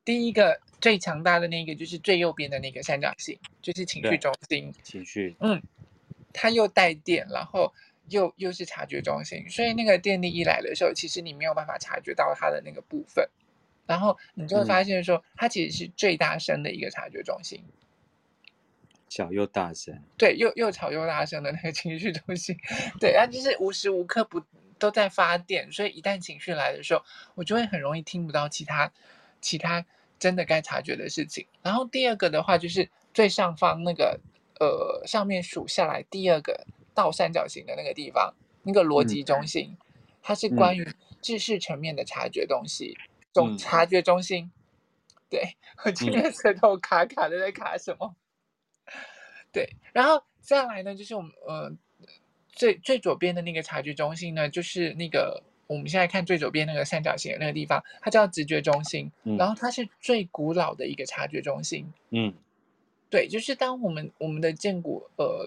[0.04, 4.72] 第一个最强大的那个就是最右边的那个三角形，就是情绪中心。
[4.82, 5.36] 情绪。
[5.40, 5.62] 嗯。
[6.34, 7.70] 它又带电，然后
[8.08, 13.28] 又又是察觉中心，所以那个电力一来的时候，其实你没有办法察觉到它的那个部分，
[13.86, 17.62] 然后你就会发现说，它其实是最大声的一个察觉中心，
[19.08, 22.56] 小又大声，对，又又吵又大声的那个情绪中心，
[23.00, 24.42] 对，它就是无时无刻不
[24.78, 28.92] 都在发电，所以一旦情绪来的时候，我就会很容易听不到其他
[29.40, 29.84] 其他
[30.18, 31.46] 真的该察觉的事情。
[31.62, 34.20] 然后第二个的话，就是最上方那个。
[34.60, 36.64] 呃，上面数下来第二个
[36.94, 39.78] 倒三角形的那个地方，那个逻辑中心，嗯、
[40.22, 40.86] 它是关于
[41.20, 43.02] 知识层面的察觉东西，总、
[43.34, 44.50] 嗯、察觉中心。
[45.28, 48.14] 对，我今天舌头卡卡的，在卡什么？
[48.86, 48.92] 嗯、
[49.52, 51.72] 对，然后再来呢，就是我们呃
[52.48, 61.92] 最最左边的那个察觉中心呢，就是那个我们现在看最左边那个三角形的那个地方，它叫直觉中心，嗯、然后它是最古老的一个察觉中心。
[62.10, 62.34] 嗯。
[63.10, 65.46] 对，就是当我们我们的建骨，呃，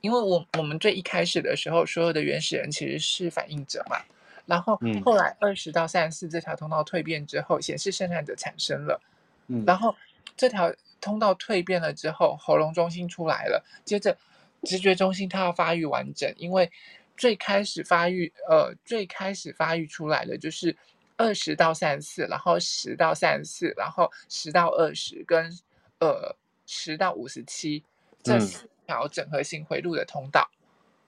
[0.00, 3.98] 因为我我们最一开始的时候，所有的原始人其实是反应者嘛，
[4.46, 9.00] 然后后来二十到三十四这条通道蜕变之后，显示生产者产生了，
[9.48, 9.94] 嗯，然后
[10.36, 14.16] 这条通道蜕变了之后，喉咙中心出来了，接着
[14.62, 16.70] 直觉中心它要发育完整，因为
[17.16, 20.76] 最开始发育，呃，最开始发育出来的就是
[21.16, 25.50] 二十到三十四，然后十到三十四，然后十到二十跟
[25.98, 26.36] 呃。
[26.66, 27.84] 十到五十七
[28.22, 30.48] 这四条整合性回路的通道，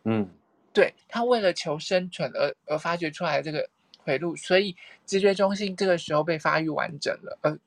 [0.04, 0.28] 嗯，
[0.76, 3.66] 对，他为了求生存而而发掘出来的这个
[4.04, 7.58] 回路，所以直觉中心这个时候被发育完整了，呃，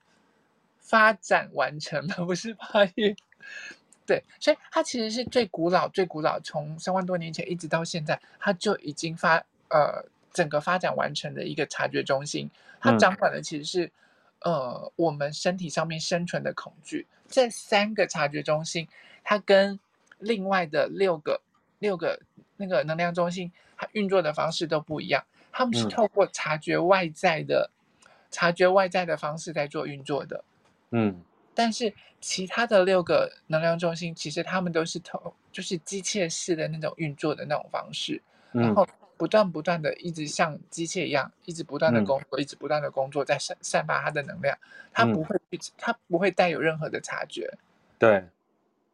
[0.79, 3.15] 发展完成了， 不是发育，
[4.05, 12.47] 对，所以它其实是最古老、最古老，从三万多年前一直到现在，它就已经发呃整个发展完成的一个察觉中心，
[12.79, 13.91] 它掌管的其实是。
[14.41, 18.87] 呃，我们身体上面生存的恐惧，这三个察觉中心，
[19.21, 19.77] 它跟
[20.17, 21.41] 另外的六个
[21.79, 22.19] 六个
[22.57, 25.23] 那个能量中心，它运作的方式都不一样。
[25.51, 27.71] 他们是透过察觉外在的、
[28.05, 30.43] 嗯、察觉外在的方式在做运作的。
[30.91, 31.21] 嗯，
[31.53, 38.21] 但是其他的六个能量中心，其实他们都是透，就是机械式的那种运作的那种方式，
[38.53, 38.87] 嗯、然后。
[39.19, 44.57] 不断不断的一直像机械一样，一直不断的工作，嗯、一直不断的工作，在散散发它的能量，
[44.93, 47.53] 它不会去，嗯、它不会带有任何的察觉。
[47.97, 48.23] 对，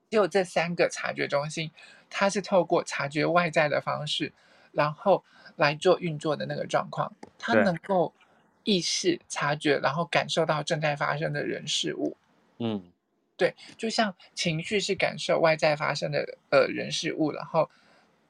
[0.09, 1.69] 只有这三个察觉中心，
[2.09, 4.31] 它是透过察觉外在的方式，
[4.71, 5.23] 然后
[5.55, 8.13] 来做运作的那个状况，它能够
[8.63, 12.17] 意识、察觉，然后感受到正在发生的人事物。
[12.59, 12.83] 嗯，
[13.37, 17.69] 对，就像情绪是感受外在发生的呃人事物，然后。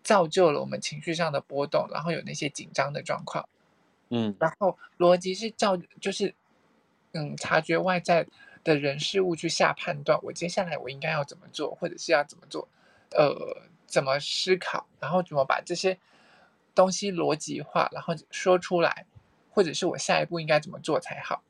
[0.05, 3.49] 造就了我们情绪上的波动，然后有那些紧张的状况，
[4.09, 6.31] 嗯，然后逻辑是照就是
[7.13, 8.23] 嗯察觉外在
[8.63, 12.67] 的人事物去下判断，我接下来我应该要怎么做，或者是要怎么做，
[13.17, 15.97] 呃，怎么思考，然后怎么把这些
[16.73, 19.05] 东西逻辑化，然后说出来，
[19.49, 21.41] 或者是我下一步应该怎么做才好。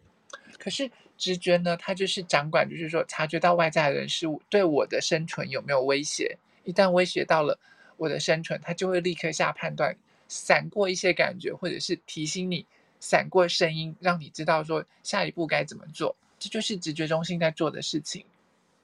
[0.58, 7.60] 可是直觉呢，它就是掌管，就是说察觉到外在的人事物对我的生存有没有威胁，一旦威胁到了
[7.98, 9.96] 我的生存，它就会立刻下判断，
[10.28, 12.66] 闪过一些感觉，或者是提醒你，
[13.00, 16.16] 闪过声音，让你知道说下一步该怎么做。
[16.38, 18.26] 这就是直觉中心在做的事情。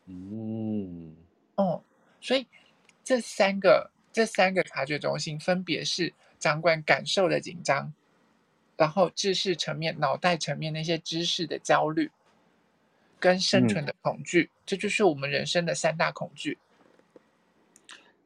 [0.08, 1.16] 嗯，
[1.56, 1.82] 哦，
[2.20, 2.48] 所以
[3.04, 7.94] 这三个这三个察觉中心分别是掌管感受的紧张，
[8.78, 12.12] 然后知识层面、脑袋层面那些知识的焦虑，
[13.20, 16.58] 跟生存的恐惧，嗯，这就是我们人生的三大恐惧。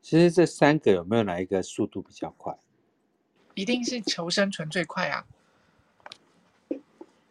[0.02, 2.56] 其实这三个有没有哪一个速度比较快？
[3.56, 5.26] 一定是求生存最快啊！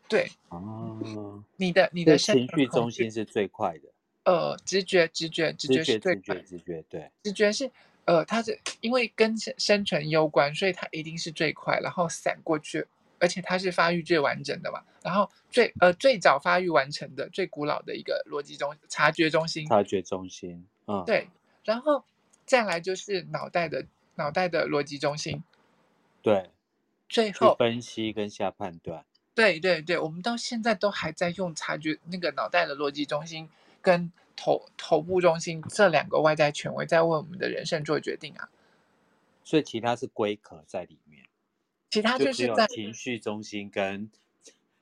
[0.08, 3.93] 对，哦，你的你的情绪中心是最快的。
[4.24, 6.34] 呃，直觉，直觉，直觉是最快。
[6.40, 7.70] 直觉，对，直觉是
[8.04, 12.86] 呃，它是因为跟生存攸关，所以它一定是最快，然后闪过去，
[13.18, 14.82] 而且它是发育最完整的嘛。
[15.02, 19.66] 然后最呃最早发育完成的、最古老的一个逻辑中察觉中心。
[19.68, 21.28] 察觉中心，嗯，对。
[21.64, 22.04] 然后
[22.44, 25.42] 再来就是脑袋的脑袋的逻辑中心。
[26.22, 26.50] 对。
[27.06, 29.04] 最后分析跟下判断。
[29.34, 33.48] 对对对，我们到现在都还在用察觉那个脑袋的逻辑中心
[33.84, 38.48] 跟头头部中心这两个外在权威在为我们的人生做决定啊。
[39.44, 41.26] 所以其他是龟壳在里面，
[41.90, 44.10] 其他就是在情绪中心跟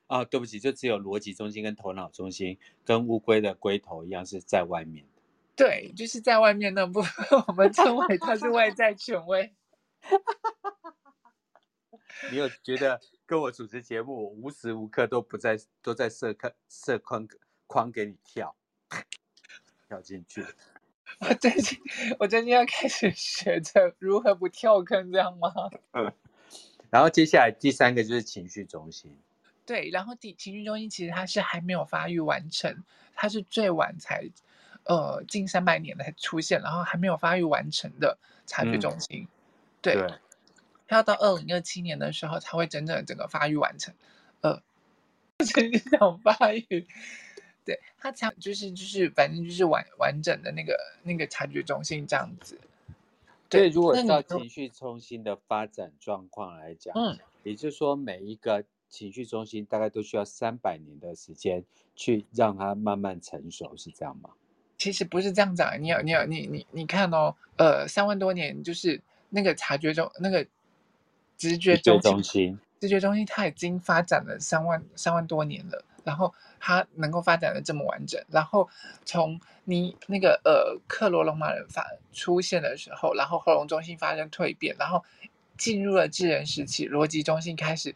[0.06, 5.10] 啊，对不起，就只有逻辑中心跟头脑中心跟乌龟的龟头一样是在外面的。
[5.56, 9.52] 对，就是在外面那部分， 我们称为它是外在权威。
[12.30, 13.00] 你有觉得？
[13.24, 17.26] 跟我主持节目，我无时无刻都不在，都在设坑设框
[17.66, 18.54] 框给你跳，
[19.88, 20.44] 跳进去。
[21.20, 21.78] 我最近
[22.18, 25.52] 我最近要开始学着如何不跳坑，这样吗？
[25.92, 26.12] 嗯。
[26.90, 29.16] 然后接下来第三个就是情绪中心。
[29.64, 32.82] 对，然后第情绪中心其实它是还没有发育完成，
[33.14, 34.30] 它是最晚才
[34.84, 39.22] 呃近三百年才出现，然后还没有发育完成的察觉中心。
[39.22, 39.28] 嗯、
[39.80, 39.94] 对。
[39.94, 40.18] 对
[40.88, 43.94] 要到二零二七年的时候才会真正整个发育完成，
[44.42, 44.62] 呃，
[45.38, 46.86] 真 想发育，
[47.64, 52.58] 对，他才就是就是反正就是完完整的那个那个察觉中心这样子。
[53.48, 64.30] 对，如果照情绪中心的发展状况来讲，嗯，也就是说每一个情绪中心大概都需要三百年的时间去让它慢慢成熟，是这样吗？
[64.78, 70.46] 其实不是这样讲，你有你有你你你看哦，呃，三万多年就是那个察觉中那个。
[71.38, 78.68] 直觉中心，中心，直觉中心，它已经发展了三万三万多年了，然后它能够发展的这么完整，然后
[79.04, 85.04] 从你那个呃克罗龙马人发出现的时候，然后喉咙中心发生蜕变，然后
[85.56, 87.94] 进入了智人时期，逻辑中心开始，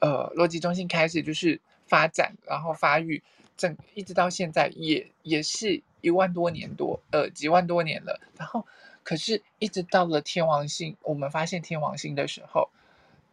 [0.00, 3.22] 呃，逻辑中心开始就是发展，然后发育，
[3.56, 8.66] 整一直到现在也也是一万多年多，呃，几万多年了，然后
[9.02, 12.70] 可是一直到了天王星，我们发现天王星的时候。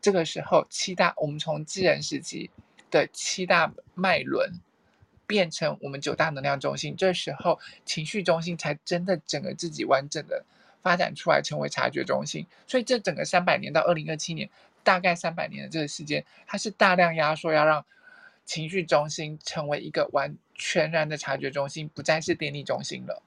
[0.02, 2.52] 这个时候，七大我们从自然时期
[2.96, 4.54] 的七大脉轮
[5.28, 10.46] 变成我们九大能量中心，这时候情绪中心才真的整个自己完整的
[10.82, 12.48] 发展出来，成为察觉中心。
[12.66, 14.50] 所以这整个三百年到二零二七年，
[14.82, 17.86] 大概三百年的这个时间，它是大量压缩，要让
[18.46, 23.22] 情绪中心成为一个完全然的察觉中心，不再是电力中心了，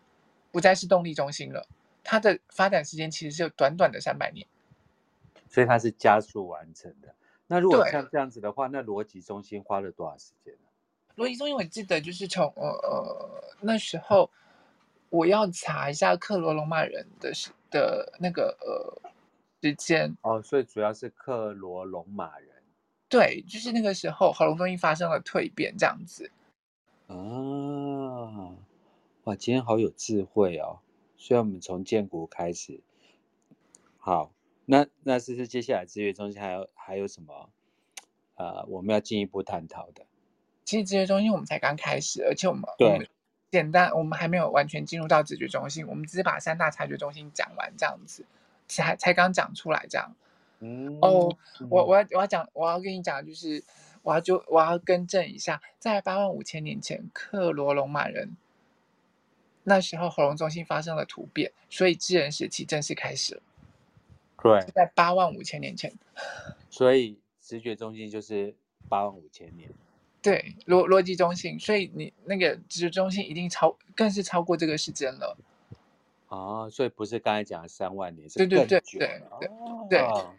[0.50, 1.68] 不再是动力中心了。
[2.02, 4.46] 它的发展时间其实是有短短的三百年。
[5.50, 7.14] 所以它是加速完成的。
[7.50, 10.61] 那如果像这样子的话，那逻辑中心花了多少时间呢？
[11.16, 14.30] 逻辑中心我记得就是从呃呃那时候，
[15.08, 19.11] 我要查一下克罗龙马人的时的那个呃
[19.62, 20.14] 时间。
[20.20, 22.50] 哦，所以主要是克罗龙马人。
[23.08, 26.30] 对，就是那个时候喉咙中心发生了蜕变，这样子。
[27.07, 27.16] 啊，
[29.24, 30.80] 哇，今天好有智慧哦！
[31.16, 32.82] 所以我们从建国开始，
[33.96, 34.30] 好。
[34.71, 37.49] 那那是不是接下来资源中心还有还有什么？
[38.35, 40.05] 呃，我们要进一步探讨的。
[40.62, 43.09] 其实直觉中心我们才刚开始，而且我们对
[43.51, 48.27] 简单，我们还没有完全进入到直觉中心，我们只是把三大察觉中心讲完这样子，
[48.66, 50.14] 才才刚讲出来这样。
[50.61, 51.35] 嗯哦，
[51.71, 53.64] 我我要我要讲，我要跟你讲，就是
[54.03, 58.37] 我要就我要更正一下，在八万五千年前，克罗龙马人
[59.64, 63.43] 那时候喉咙中心发生了突变，所以智人时期正式开始了。
[64.43, 65.93] 对，在八万五千年前，
[66.70, 68.55] 所以直觉中心就是
[68.89, 69.70] 八万五千年。
[70.20, 75.36] 对，逻逻辑中心，所以你那个直觉中心一定超，更是超过这个时间了。
[76.28, 78.57] 啊，所以不是刚才讲的三万年，是更久。
[78.57, 79.49] 对对对对
[79.91, 80.01] 对。
[80.01, 80.34] 哦、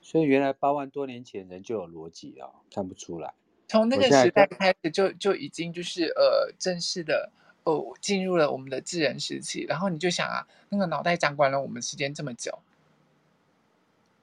[0.00, 3.32] 所以原来八万多年前人就有逻辑了，看不出来。
[3.68, 7.30] 从那个时代开始就就已经就是呃正式的
[7.64, 12.58] 哦进入了我们的智人时期，然后你就想啊，那个脑袋掌管了我们时间这么久。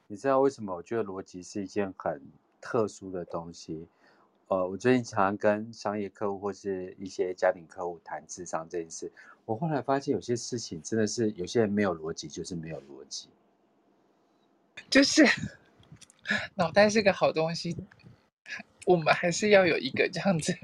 [0.07, 2.21] 你知道为什么我觉得逻辑是一件很
[2.61, 3.87] 特殊的东西？
[4.47, 9.11] 呃，我最近常常跟商业客户或是一些家庭客户谈智商这件事，
[9.45, 13.29] 我后来发现有些事情真的是有些人没有逻辑，就是没有逻辑，
[14.91, 15.25] 就是
[16.53, 17.75] 脑袋是个好东西，
[18.85, 20.55] 我们还是要有一个这样子。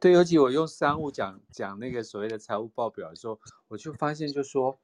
[0.00, 4.76] 对，尤其我用商务讲讲那个所谓的财务报表的时候，我就发现就说。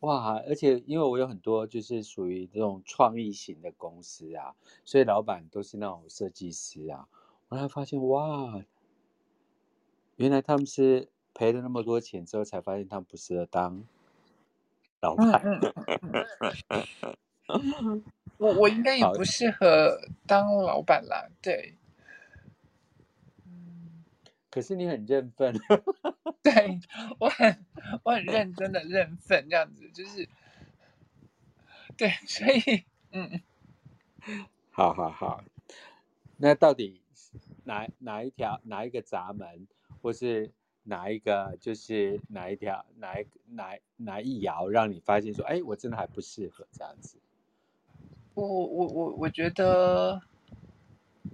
[0.00, 7.08] 哇，而且因为我有很多就是属于这种创意型的公司啊，所以老板都是那种设计师啊。
[7.48, 8.62] 我才发现哇，
[10.16, 13.84] 原来他们是赔了那么多钱之后才发现他们不适合当
[15.00, 15.42] 老板。
[18.38, 21.74] 我我应该也不适合当老板啦，对。
[24.56, 25.54] 可是你很认份，
[26.42, 26.80] 对，
[27.18, 27.66] 我很
[28.02, 30.26] 我很认真的认份，这样子就是，
[31.94, 33.42] 对，所以嗯，
[34.70, 35.44] 好好好，
[36.38, 37.02] 那到底
[37.64, 39.66] 哪哪一条哪一个闸门，
[40.00, 40.50] 或是
[40.84, 47.18] 哪一个就是哪一条哪一哪哪一爻让你发现说，哎，我真的还不适合这样子？
[48.32, 50.22] 我我我我觉得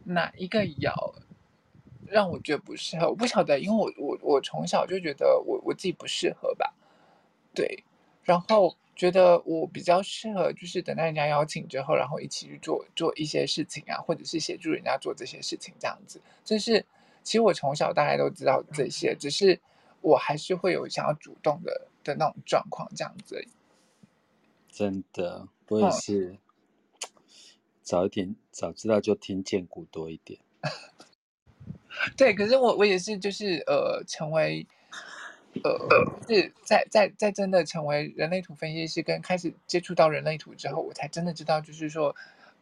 [0.06, 1.21] 哪一个爻？
[2.06, 6.74] 让我觉得不适合，我不晓得，因为我我我从小就觉得我我自己不适合吧，
[7.54, 7.84] 对，
[8.22, 16.20] 然后觉得我比较适合就是等待人家邀请之后，然后一起去做做一些事情啊，或者是协助人家做这些事情这样子。
[16.44, 16.84] 就是
[17.22, 19.60] 其实我从小大概都知道这些，只是
[20.00, 23.46] 我还是会有想要主动的的那种状况这样子。
[24.68, 26.38] 真的，我也是，嗯、
[27.82, 30.40] 早一点早知道就听见古多一点。
[32.16, 34.66] 对，可是我我也是，就是呃，成为
[35.62, 35.78] 呃，
[36.26, 42.14] 是在在在真的成为人类图分析师，跟开始接触到人类图之后，我才真的知道，就是说，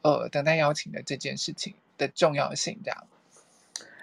[0.03, 3.07] 呃，等待邀请的这件事情的重要性，这样。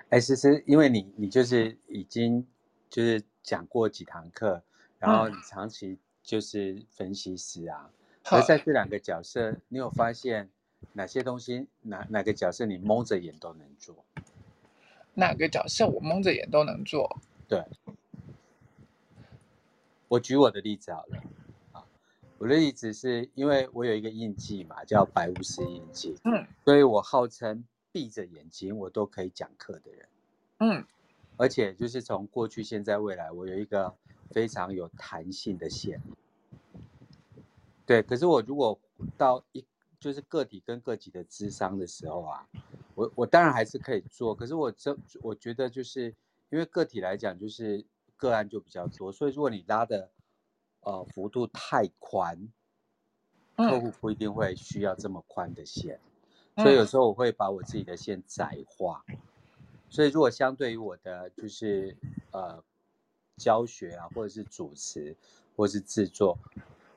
[0.10, 2.48] 哎，其实因为你你就是已经
[2.90, 4.64] 就是讲过几堂课，
[5.00, 7.90] 然后你长期就是分析师啊，
[8.24, 10.50] 而、嗯、在这两个角色，你有发现
[10.94, 14.06] 哪些东西，哪哪个角色你蒙着眼都能做？
[15.18, 17.20] 哪个角色我蒙着眼都能做？
[17.48, 17.66] 对，
[20.08, 21.24] 我举我的例子好了。
[21.72, 21.84] 啊，
[22.38, 26.16] 我的例子是因为我有一个印记嘛，叫白巫师印记。
[26.24, 30.08] 嗯，所以我号称闭着眼睛我都可以讲课的人。
[30.60, 30.86] 嗯，
[31.36, 33.92] 而且就是从过去、现在、未来，我有一个
[34.30, 36.00] 非常有弹性的线。
[37.88, 38.80] 对，可是我如果
[39.18, 39.66] 到一
[40.08, 42.48] 就是个体跟个体的智商的时候啊。
[42.96, 46.06] 我我当然还是可以做，可是我这我觉得就是
[46.50, 47.86] 因为个体来讲，就是
[48.16, 50.10] 个案就比较多，所以如果你拉的
[50.80, 52.48] 呃幅度太宽，
[53.56, 56.00] 客户不一定会需要这么宽的线，
[56.56, 59.04] 所以有时候我会把我自己的线窄化。
[59.90, 61.96] 所以如果相对于我的就是
[62.32, 62.64] 呃
[63.36, 65.16] 教学啊，或者是主持，
[65.56, 66.36] 或者是制作，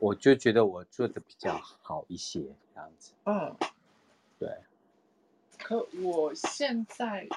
[0.00, 2.40] 我就觉得我做的比较好一些
[2.74, 3.12] 这样子。
[3.24, 3.56] 嗯，
[4.38, 4.48] 对。
[5.58, 7.28] 可我现在，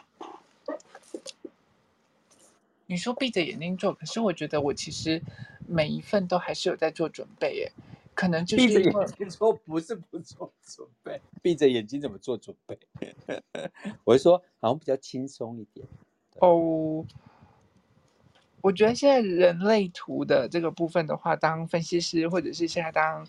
[2.86, 5.22] 你说闭着眼睛做，可是我觉得我其实
[5.68, 7.72] 每一份都还是有在做准备耶。
[8.16, 11.20] 可能就是闭着眼睛做，不是不做准备。
[11.42, 12.80] 闭着眼睛怎么做准备？
[14.06, 15.86] 我是说，好像比较轻松一点。
[16.40, 17.04] 哦，
[18.64, 23.28] 我觉得现在人类图的这个部分的话，当分析师或者是现在当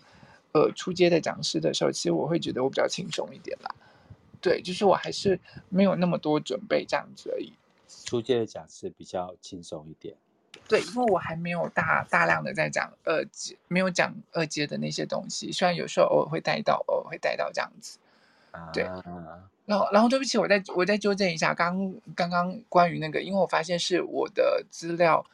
[0.53, 3.75] 呃初阶的讲师的时候，其实我会觉得我比较轻松一点啦。
[4.39, 7.51] 对，就是我还是没有那么多准备这样子而已。
[8.05, 10.15] 初阶的讲师比较轻松一点。
[10.69, 15.51] 对，因为我还没有大大量的在讲二阶，没有讲二阶的那些东西。
[15.51, 17.99] 虽然有时候偶尔会带到，偶尔会带到这样子。
[18.73, 18.83] 对。
[18.83, 19.01] 啊、
[19.65, 25.25] 然后，然后对不起，我再我再纠正一下，刚刚刚关于那个，因为我发现是我的资料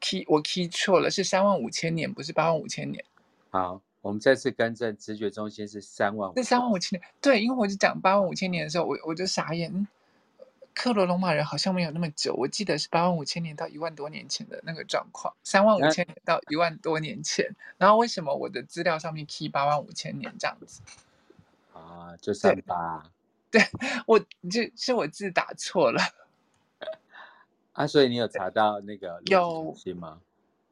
[0.00, 3.04] key 我 key 错了，是三万五千年，不是八万五千年。
[3.50, 3.80] 好。
[4.02, 6.34] 我们再次更正，直觉中心是三万五。
[6.34, 9.86] 是三万五千年，对，因为我就讲八万五千年的时候，我我就傻眼。
[10.72, 17.54] 克罗龙马人好像没有那么久，我记得是八万五千年到一万多年前的那个状况，三万五千年到一万多年前。
[17.76, 20.80] 然后为什么我的资料上面 key 八万五千年这样子？
[21.90, 23.02] 啊，就三八。
[23.50, 23.60] 对，
[24.06, 26.00] 我就是我字打错了。
[27.74, 30.20] 啊，所以你有查到那个逻辑中心吗？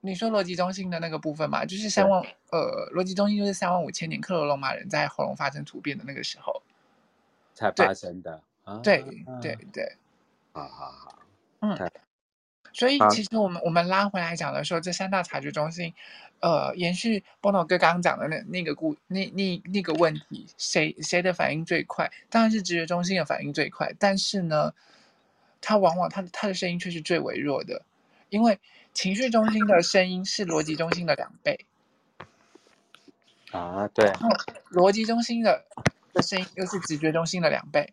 [0.00, 6.62] 你说逻辑中心的那个部分嘛，就是三万呃，逻辑中心就是三万五千年克罗龙马人在喉咙发生突变的那个时候
[7.52, 8.40] 才发生的。
[8.82, 9.02] 对
[9.42, 9.96] 对对，
[10.52, 11.18] 好好好，
[11.60, 11.90] 嗯。
[12.72, 15.92] 所以其实我们我们拉回来讲的时候，这三大察觉中心，
[16.40, 22.10] 呃，延续波诺哥刚刚讲的那那个故那那那个问题，谁谁的反应最快？
[22.30, 24.72] 当然是直觉中心的反应最快，但是呢，
[25.60, 27.82] 它往往它的它的声音却是最微弱的，
[28.28, 28.60] 因为
[28.94, 31.66] 情绪中心的声音是逻辑中心的两倍。
[33.50, 34.06] 啊，对。
[34.70, 35.64] 逻辑中心的
[36.12, 37.92] 的声音又是直觉中心的两倍。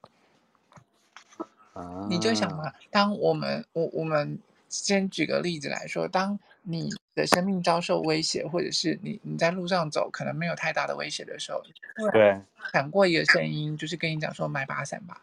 [1.74, 2.06] 啊。
[2.10, 4.40] 你就想嘛，当我们我我们。
[4.84, 11.62] 先举个例子来说，当你的生命遭受威胁，或者是你你在路上走，可能没有太大的威胁的时候，
[12.12, 12.42] 对，
[12.74, 15.22] 闪过一个声音，就是跟你讲说买把伞吧，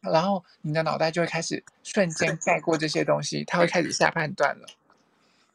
[0.00, 4.66] 然后你的脑袋就会开始瞬间盖过这些东西，它会开始下判断了。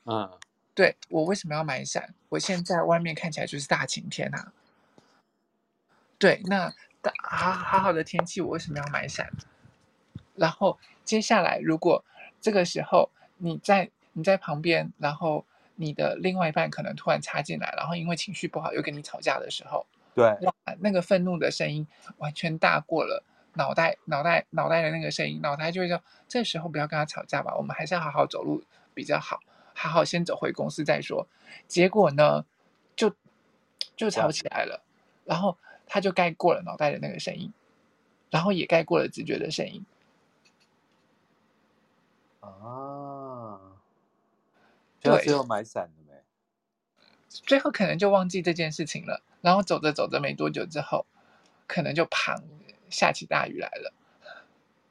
[0.05, 0.39] 嗯，
[0.73, 2.15] 对，我为什么要买伞？
[2.29, 4.51] 我现在外面看起来就是大晴天啊。
[6.17, 9.29] 对，那大好好好的天气，我为什么要买伞？
[10.35, 12.03] 然后接下来如果
[12.41, 19.85] 这个时候，你在你在旁边，然后你的另外一半可能突然插进来，然后因为情绪不好又跟你吵架的时候，
[20.15, 20.37] 对，
[20.79, 21.87] 那个愤怒的声音
[22.17, 23.23] 完全大过了
[23.53, 28.63] 脑袋脑袋脑袋的那个声音，脑袋就会说：这时候不要跟他吵架吧，我们还是要好好走路
[28.93, 29.39] 比较好，
[29.73, 31.27] 好好先走回公司再说。
[31.67, 32.45] 结果呢，
[32.95, 33.13] 就
[33.95, 34.83] 就吵起来了，
[35.25, 37.51] 然后他就盖过了脑袋的那个声音，
[38.29, 39.85] 然后也盖过了直觉的声音。
[42.41, 43.59] 啊，
[44.99, 46.13] 最后最后买伞了没？
[47.29, 51.05] 最后可能就忘记这件事情了，然后走着走着没多久之后，
[51.67, 52.41] 可能就砰，
[52.89, 53.93] 下起大雨来了。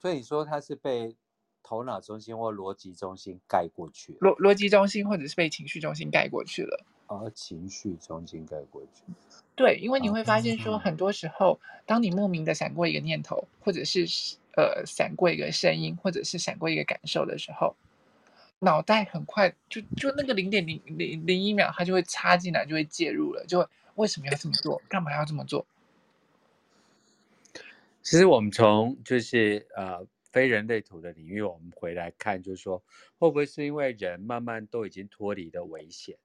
[0.00, 1.16] 所以你说他是被
[1.62, 4.18] 头脑中心或逻辑中心盖过去了？
[4.20, 6.84] 逻逻辑中心或者是被情绪中心盖过去了？
[7.08, 9.02] 哦，情绪中心盖过去。
[9.56, 14.06] 对，因为你会发现说，很多时候，当你莫名的闪过一个念头，或者是。
[14.56, 17.76] 呃，闪过一个声音，或者是闪过一个感受的时候，
[18.58, 24.82] 脑袋很快就就那个零点零零零一秒，它就会插进来，就会介入了，就为什么要这么做？
[24.88, 25.64] 干嘛要这么做？
[28.02, 32.82] 其实我们从就是呃非人类图的领域，我们回来看，就是说
[33.18, 36.16] 会不会是因为人慢慢都已经脱离了危险，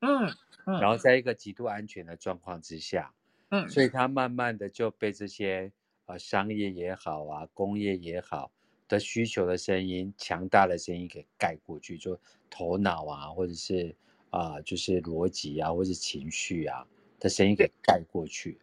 [0.00, 0.26] 嗯，
[0.66, 3.12] 嗯，然后在一个极度安全的状况之下，
[3.48, 5.72] 嗯，所以他慢慢的就被这些。
[6.10, 8.50] 啊，商业也好啊，工业也好
[8.88, 12.18] 的需求的声音，强大的声音给盖过去，就
[12.50, 13.94] 头脑啊，或者是
[14.30, 16.84] 啊，就是逻辑啊，或者是情绪啊
[17.20, 18.58] 的声音给盖过去。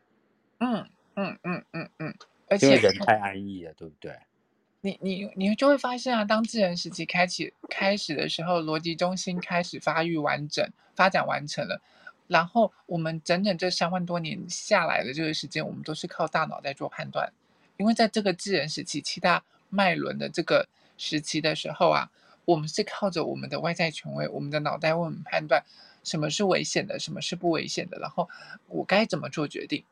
[0.60, 0.86] 嗯
[1.16, 2.16] 嗯嗯嗯嗯，
[2.48, 4.14] 而且人太安逸了，对不对？
[4.82, 11.82] 你你你就会发现啊，当智人时期开启开始的时候，逻辑中心开始发育完整，发展完成了。
[12.28, 17.32] 然后我们整整这三万多年下来的这个时间，我们都是靠大脑在做判断，
[17.78, 20.68] 因为在这个智人时期七大脉轮的这个
[20.98, 22.12] 时期的时候啊，
[22.46, 25.64] 我们是靠着我们的外在权威，我们的脑袋为我们判断
[26.04, 28.30] 什么是危险的，什么是不危险的，然后
[28.68, 29.84] 我该怎么做决定。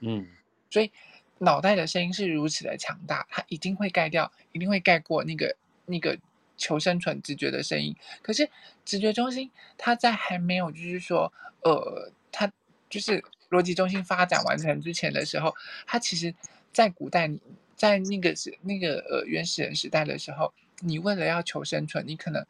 [0.00, 0.26] 嗯，
[0.70, 0.92] 所以
[1.38, 5.56] 脑袋的声音是如此的强大，它一定会盖掉，一定会盖过那个
[5.86, 6.18] 那个。
[6.58, 8.48] 求生存直觉的声音，可是
[8.82, 12.50] 直觉中心，它在还没有就是说，呃，它
[12.88, 15.54] 就是逻辑中心发展完成之前的时候，
[15.86, 16.34] 它其实，
[16.76, 17.40] 在古代，你
[17.74, 22.44] 在那个时那个呃原始人时代的时候，你为了要求生存，你可能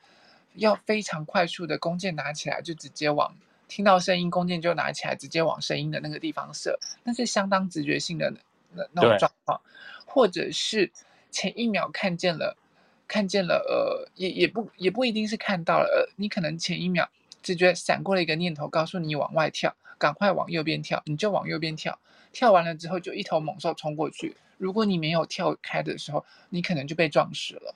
[0.55, 3.37] 要非常快速的弓箭拿起来就直接往
[3.68, 8.35] 听到声音，弓箭就拿起来直接往声音的那个地方射，那是相当直觉性的
[8.74, 9.61] 那那种状况，
[10.05, 10.91] 或者是
[11.31, 12.57] 前一秒看见了。
[13.07, 17.09] 看见了，呃，也也不也不一定是看到了，呃，你可能前一秒
[17.41, 22.01] 直觉闪过了一个念头，告诉你往外跳，赶快往右边跳，你就往右边跳，
[22.33, 24.37] 跳完了之后就一头猛兽冲过去。
[24.59, 27.74] 如果你没有跳开的时候，你可能就被撞死了。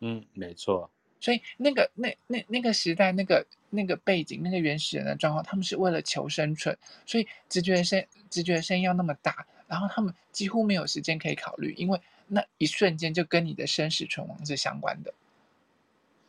[0.00, 0.90] 嗯，没错。
[1.20, 6.76] 所以那个那那那个时代那个那个背景那个原始人的状况，他们是为了求生存，
[7.06, 12.00] 所以直觉声直觉声要那么大，然后他们几乎没有时间可以考虑，因为。
[12.28, 15.12] 那一瞬间就跟你的生死存亡是相关的。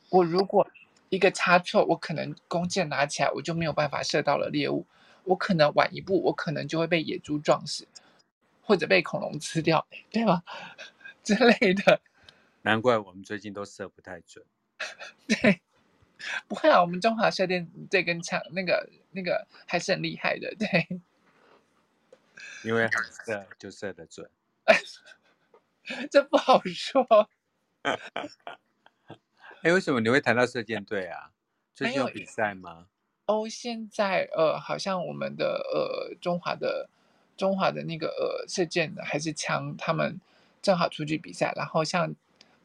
[0.09, 0.69] 我如果
[1.07, 4.85] 一个差错，我可能弓箭拿起来，我就没有办法射到了猎物。
[5.23, 7.87] 我可能晚一步，我可能就会被野猪撞死，
[8.61, 10.43] 或者被恐龙吃掉，对吗？
[11.23, 12.01] 之类的。
[12.63, 14.45] 难怪我们最近都射不太准。
[15.27, 15.61] 对，
[16.47, 21.01] 不会啊，我们中华射电这根枪，那个那个还是很厉害的，对。
[22.63, 24.29] 因为很色就射得准。
[26.09, 27.29] 这不好说。
[27.81, 31.31] 哎，为什么你会谈到射箭队啊？
[31.75, 32.87] 最近有比赛吗？
[33.25, 36.89] 哦，现在呃，好像我们的呃中华的
[37.37, 40.19] 中华的那个呃射箭的还是枪，他们
[40.61, 41.53] 正好出去比赛。
[41.55, 42.13] 然后像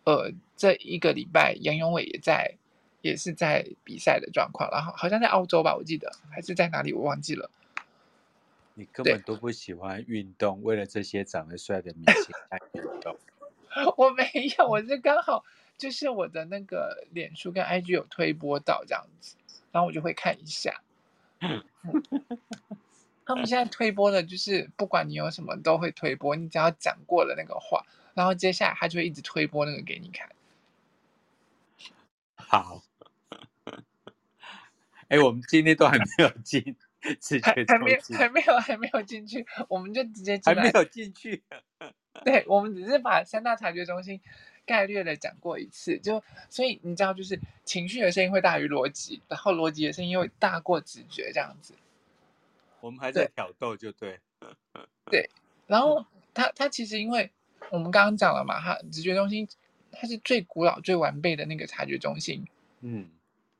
[0.04, 2.56] 呃这一个礼拜，杨永伟也在，
[3.02, 4.68] 也是在比赛的状况。
[4.72, 7.48] 然后好像在澳洲吧，我记得还是在哪里，我忘记了。
[8.74, 13.16] 你根本都不喜欢运动，为了这些长得帅的明星来运动。
[13.96, 14.28] 我没
[14.58, 15.44] 有，我是刚好
[15.76, 19.36] 就是我的那个脸书跟 IG 有推播到这样子。
[19.70, 20.80] 然后我就会看一下，
[21.40, 21.62] 嗯，
[23.24, 30.28] 他们现在推播的就是不管你有什么都会推播，你只要讲过了那个话，然后接下来他就会一直推播那个给你看。
[32.34, 32.82] 好，
[35.08, 36.76] 哎，我们今天都还没有进
[37.20, 41.42] 直觉还没有还没有还没有进去，我们就直接进还没有进去，
[42.24, 44.20] 对，我们只是把三大察觉中心。
[44.68, 51.72] 概略的讲过一次，就所以你知道，就是情绪的声音会大于逻辑，然后逻辑的声音又会大过直觉，这样子。
[52.80, 54.20] 我们还在挑逗，就对。
[55.10, 55.30] 对，
[55.66, 56.04] 然后
[56.34, 57.30] 他他其实因为
[57.70, 59.48] 我们刚刚讲了嘛，他直觉中心
[59.90, 62.46] 它是最古老、最完备的那个察觉中心。
[62.82, 63.08] 嗯。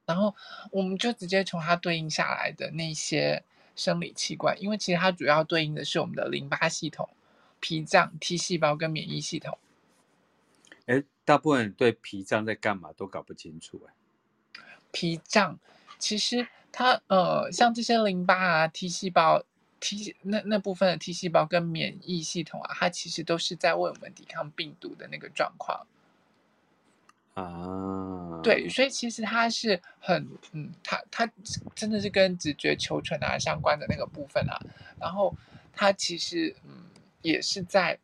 [0.05, 0.35] 然后
[0.71, 3.43] 我们就直接从它对应下来的那些
[3.75, 7.09] 生理器官，因为其实它主要对应的是我们的淋巴系统、
[7.61, 9.59] 脾脏、T 细胞跟免疫系统。
[11.29, 13.93] 哎，大部分人对脾脏在干嘛都搞不清楚哎。
[14.91, 15.59] 脾脏
[15.99, 19.45] 其实它呃，像这些淋巴啊、T 细胞、
[19.79, 25.87] T 那那部分的 T 细胞跟免疫系统啊，它其实都是在为我们抵抗病毒的那个状况。
[27.35, 31.31] 啊，对，所以其实它是很嗯，它它
[31.74, 34.59] 真的是跟直觉求存啊相关的那个部分啊，
[34.99, 35.37] 然后
[35.74, 36.87] 它其实嗯
[37.20, 37.99] 也是在。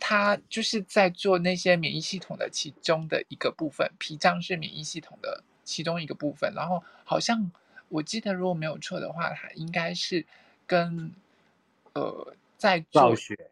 [0.00, 6.52] 它就是在做那些免疫系统的其中的一个部分，脾脏是免疫系统的其中一个部分。
[6.54, 7.50] 然后好像
[7.88, 10.26] 我记得，如果没有错的话，它应该是
[10.66, 11.12] 跟
[11.94, 13.50] 呃在做血，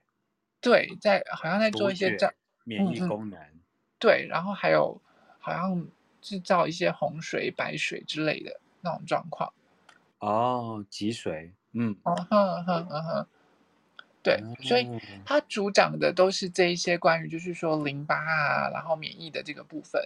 [0.60, 2.30] 对，在好像在做一些造
[2.64, 3.60] 免疫功能、嗯，
[3.98, 5.00] 对，然后还有
[5.38, 5.86] 好像
[6.20, 9.52] 制造一些洪水、白水之类的那种状况。
[10.18, 13.26] 哦，脊髓，嗯，嗯哼哼哼哼。
[14.22, 14.88] 对，所以
[15.24, 20.00] 它主掌的都是这一些关于，就是说淋巴啊，然后免疫的这个部分。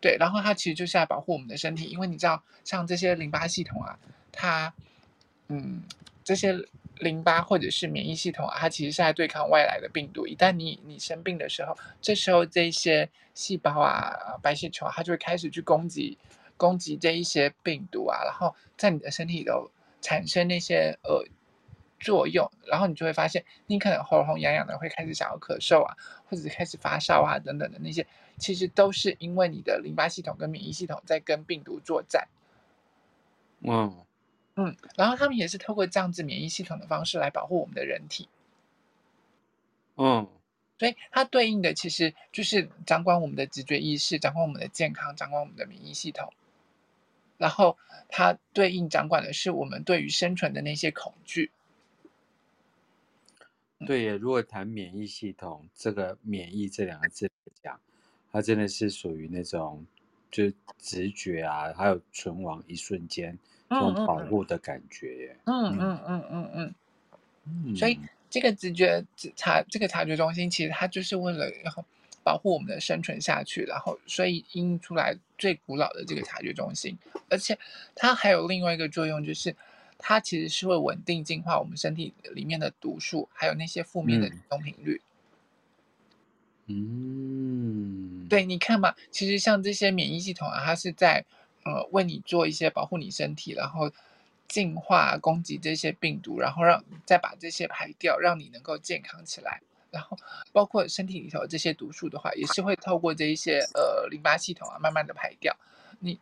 [0.00, 3.96] 对，然后它其实就是来保护我们的身体，因为你知道，像这些淋巴系统啊，
[4.32, 4.74] 它，
[5.46, 5.84] 嗯，
[6.24, 6.58] 这些
[6.96, 10.26] 淋巴或者是免疫系统啊，它其实是在对抗外来的病毒。
[10.26, 16.18] 一旦你你生病的时候，这时候这些细胞啊，白血球啊，它就会开始去攻击
[16.56, 21.24] 攻击这一些病毒啊，然后在你的身体里头产生那些呃。
[21.98, 25.96] 作用，然后你就会发现，你可能喉咙痒痒的，会开始想要咳嗽啊，
[26.26, 32.28] 或者是开始发烧啊，等等的那些，其实都是因为你的淋巴系统跟免疫系统在跟病毒作战。
[33.60, 34.04] 嗯
[34.54, 38.28] 嗯，然后他们也是透过这样子免疫系统的方式来保护我们的人体。
[39.96, 40.28] 嗯，
[40.78, 46.32] 所以它对应的其实就是掌管我们的直觉意识，掌管我们的健康，掌管我们的免疫系统。
[47.36, 47.76] 然后
[48.08, 51.52] 它对应掌管的是我们对于生存的那些恐惧。
[53.86, 57.80] 对耶，如果谈免疫系统，这个“免疫”这两个字来讲，
[58.32, 59.86] 它真的是属于那种，
[60.30, 63.38] 就直觉啊，还有存亡一瞬间
[63.70, 65.36] 这种保护的感觉耶。
[65.44, 66.74] 嗯嗯嗯嗯嗯。
[67.44, 67.98] 嗯，所以
[68.28, 69.04] 这个直觉
[69.36, 71.84] 察这个察觉中心，其实它就是为了要
[72.24, 76.98] 保护我们的生存下去，然后所以印出来最古老的这个察觉中心，
[77.30, 77.56] 而且
[77.94, 79.54] 它还有另外一个作用，就是。
[79.98, 85.00] 它其实是会稳定净化我们身体里面的毒素，还有那些负面的振动频率。
[86.66, 91.24] 嗯，对，你看嘛，其实像这些免疫系统啊，它是在
[91.64, 93.90] 呃为你做一些保护你身体，然后
[94.46, 99.60] 净化、攻击这些病毒，然后让再把这些排掉，让你能够健康起来。
[99.90, 100.16] 然后
[100.52, 105.56] 包括身体里头这些毒素的话，也是会透过这一些呃淋巴系统啊，慢慢的排掉。
[105.98, 106.18] 你。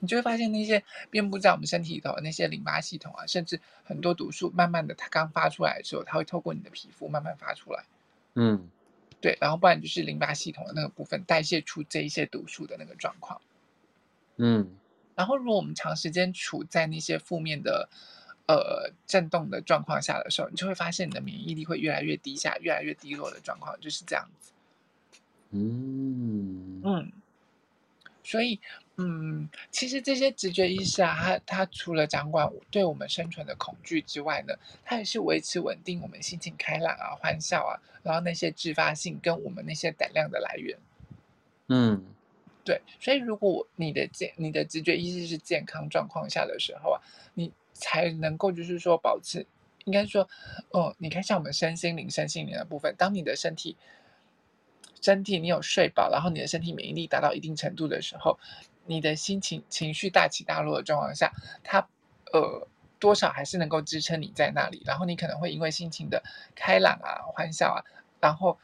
[0.00, 7.84] 你就会发现那些遍布在我们身体里头的那些淋巴系统啊，甚至很多毒素，慢慢的它刚发出来的时候，它会透过你的皮肤慢慢发出来。
[8.34, 8.70] 嗯，
[9.20, 13.40] 对，然后不然就是淋巴系统的那个部分代谢出这一些毒素的那个状况。
[14.36, 14.70] 嗯，
[15.16, 17.88] 然后如果我们长时间处在那些负面的
[18.46, 24.52] 呃震动的状况下的时候，你就会发现你的免疫力会越来越低下，越来越低落的状况就是这样子。
[25.50, 27.12] 嗯嗯，
[28.22, 28.60] 所以。
[29.00, 34.52] 嗯，其实这些直觉意识啊，它它除了掌管对我们生存的恐惧之外呢，
[34.84, 40.76] 它也是维持稳定我们心情开朗啊、欢笑啊，然后那些自发性跟我们那些胆量的来源。
[41.68, 42.04] 嗯，
[42.64, 47.00] 对，所以如果你的健、你的直觉意识是健康状况下的时候啊，
[47.34, 49.46] 你才能够就是说保持，
[49.84, 50.28] 应该说，
[50.70, 53.76] 哦，你看像我们身心灵、身心灵的部分，当你的身体。
[55.00, 58.36] 身体你有睡饱，然后你的身体免疫力达到一定程度的时候，
[58.88, 61.32] 你的心情情绪大起大落的状况下，
[61.62, 61.86] 它
[62.32, 62.66] 呃
[62.98, 64.82] 多少还是能够支撑你在那里。
[64.84, 66.22] 然后你可能会因为心情的
[66.56, 67.78] 开朗啊、欢笑啊，
[68.18, 68.58] 然后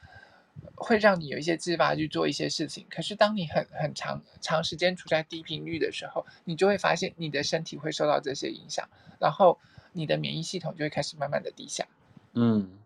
[0.74, 2.84] 会让你有一些自发去做一些事情。
[2.90, 8.88] 可是当你很很长长时间处在低频率的时候，你就会发现你的身体会受到这些影响，
[9.20, 9.58] 然后
[9.92, 11.86] 你的免疫系统就会开始慢慢的低下。
[12.32, 12.78] 嗯。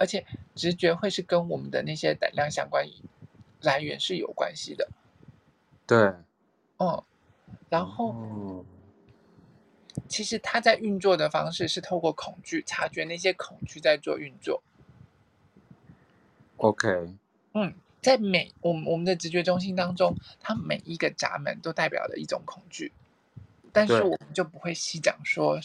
[0.00, 0.24] 而且
[0.54, 2.86] 直觉会是跟我们的那些胆量相关
[3.62, 4.88] 来源是有关系的，
[5.88, 6.12] 对，
[6.78, 7.02] 嗯，
[7.68, 8.64] 然后，
[10.08, 14.62] 其实它在运作的方式是透过恐惧，察觉那些恐惧在做运作。
[16.56, 17.14] OK，
[17.54, 22.92] 嗯，在每我们我们的直觉中心当中，它每一个闸门都代表了一种恐惧，
[23.72, 25.60] 但是我们就不会细讲说。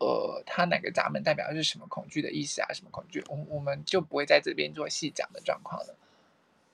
[0.00, 2.66] 呃，它哪个闸门代表的是什么恐惧的意思啊？
[2.72, 3.24] 什么恐惧？
[3.28, 5.94] 我我们就不会在这边做细讲的状况了。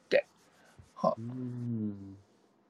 [0.09, 0.24] 对，
[0.95, 2.16] 好，嗯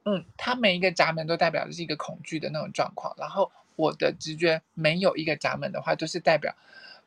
[0.05, 3.15] 嗯，它每一个闸门都代表的是一个恐惧的那种状况。
[3.17, 6.55] 然后我的直觉没有一个闸门的话，都是代表，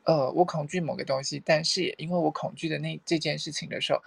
[0.03, 4.01] 呃，我恐惧某个东西，但是也因为我恐惧的那这件事情的时候，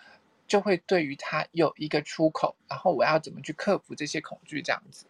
[0.47, 5.07] 就会对于它有一个出口，然后我要怎么去克服这些恐惧这样子。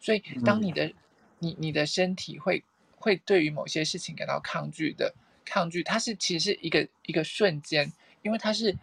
[0.00, 0.94] 所以，当你的、嗯、
[1.38, 2.62] 你你的身体会。
[3.00, 7.92] 会对于某些事情感到抗拒的抗拒，它是其实是一个一个瞬间，
[8.22, 8.76] 因为它是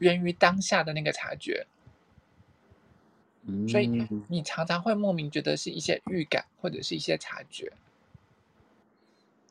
[0.00, 1.66] 源于当下的那个察觉，
[3.68, 3.86] 所以
[4.28, 7.72] 你常常会莫名觉得是一些预感或者是一些察觉。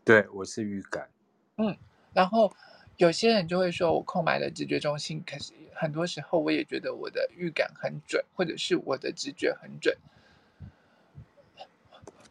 [0.03, 1.09] 对，我是预感。
[1.57, 1.77] 嗯，
[2.13, 2.51] 然后
[2.97, 9.97] 有些人就会说我空白了直觉中心，可是很多时候我也觉得我的预感很准，或者是我的直觉很准。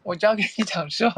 [0.02, 1.10] 我就要跟你讲说。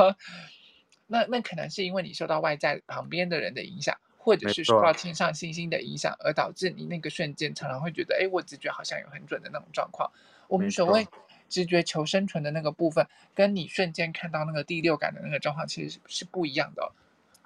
[1.07, 10.11] 那那可能是因为你受到外在旁边的人的影响，或者是受到天上星星的影响，而导致你那个瞬间常常会觉得，哎，我直觉好像有很准的那种状况。
[10.49, 11.07] 我们所谓
[11.51, 16.93] 直觉求生存的那个部分，跟你瞬间看到那个第六感的那个状况，其实是是不一样的。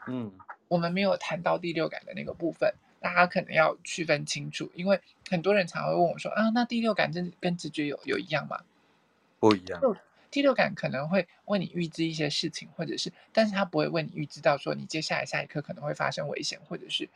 [0.07, 0.33] 嗯，
[0.68, 8.61] 我们没有谈到第六感的那个部分，大家可能要区分清楚，因为很多人常会问我说，啊，那第六感真跟直觉有有一样吗？
[9.41, 9.81] 不一样。
[10.31, 17.09] 第六感可能会为你预知一些事情，或者是，但是他不会为你预知到说你接下来下一刻可能会发生危险，或者是，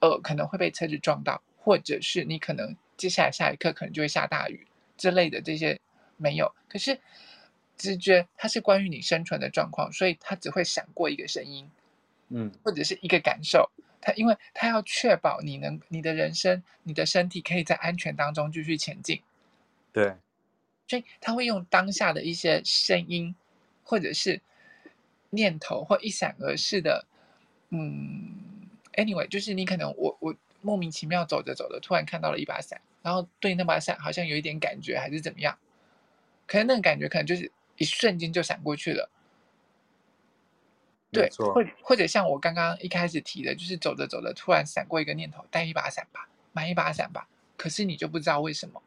[0.00, 4.66] 呃，可能会被车子撞到，或者是你可能接下来下一刻可能就会下大雨
[4.96, 5.80] 之类的这些
[6.16, 6.54] 没有。
[6.68, 7.00] 可是
[7.76, 11.70] 直觉它是关于你生存的状况，所以它只会闪过一个声音，
[12.28, 13.70] 嗯，或者是一个感受。
[14.00, 19.22] 它因为它要确保你能你的人生、你的身体可以在安全当中继续前进。
[19.92, 20.14] 对。
[20.88, 23.34] 所以他会用当下的一些声音，
[23.84, 24.40] 或者是
[25.30, 27.04] 念头，或一闪而逝的，
[27.68, 28.32] 嗯
[28.94, 35.58] ，anyway，就是你可能我我莫名其妙走着走着，突然看到了一把伞，然后对那把伞好像有一点感觉，还是怎么样？
[36.46, 39.10] 可是那个感觉可能就是一瞬间就闪过去了。
[41.12, 47.28] 对，或或者像我刚刚一开始提的，就是走着走着突然闪过一个念头，带一把伞吧，买一把伞吧，
[47.58, 48.82] 可是你就不知道为什么。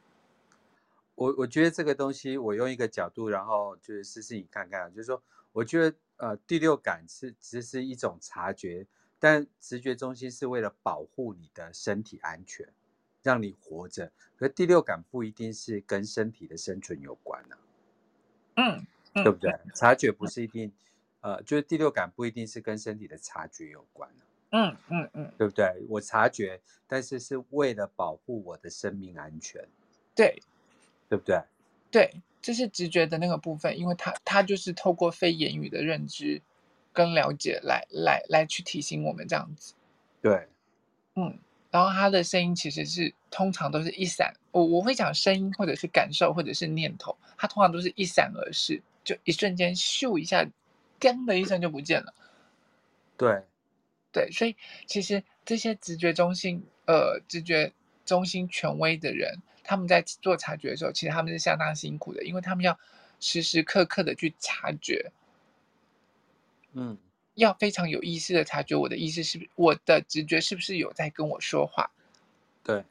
[1.22, 8.88] 我我觉得这个东西，我用一个角度，然后就是试试你看看，就是说，我觉得呃，第六感是只是一种察觉，
[9.20, 12.68] 但直觉中心是为了保护你的身体安全，
[13.22, 14.12] 让你活着。
[14.36, 17.56] 可第六感不一定是跟身体的生存有关呢、
[18.56, 18.82] 啊，
[19.14, 19.54] 嗯，对不对？
[19.76, 20.74] 察觉不是一定，
[21.20, 25.86] 呃，就是第六感不一定是跟身体的察觉有关呢、啊，嗯嗯嗯，对不对？
[25.88, 29.64] 我察觉，但是是为了保护我的生命安全，
[30.16, 30.42] 对。
[31.12, 31.42] 对不对？
[31.92, 36.42] 对，这是直觉的那个部分，因为他他就是透过非言语的认知
[36.94, 39.74] 跟了解来来来去提醒我们这样子。
[40.22, 40.48] 对，
[41.16, 41.38] 嗯，
[41.70, 50.48] 然后他的声音其实是通常都是一闪，我我会讲声音或者是感受或者是念头，它通常都是一闪而逝，就一瞬间咻一下，
[50.98, 52.14] 叮的一声就不见了。
[53.18, 53.44] 对，
[54.14, 54.56] 对，所以
[54.86, 57.74] 其实这些直觉中心呃直觉
[58.06, 59.40] 中心权威的人。
[59.72, 62.78] 他们在做察觉的时候，其实他们是相当辛苦的，因为他们要
[63.22, 65.14] 时时刻刻的去察觉，
[66.74, 66.98] 嗯，
[67.36, 71.90] 要非常有意识的察觉我的意识是不是，我的直觉是不是有在跟我说话，
[72.66, 72.84] 对，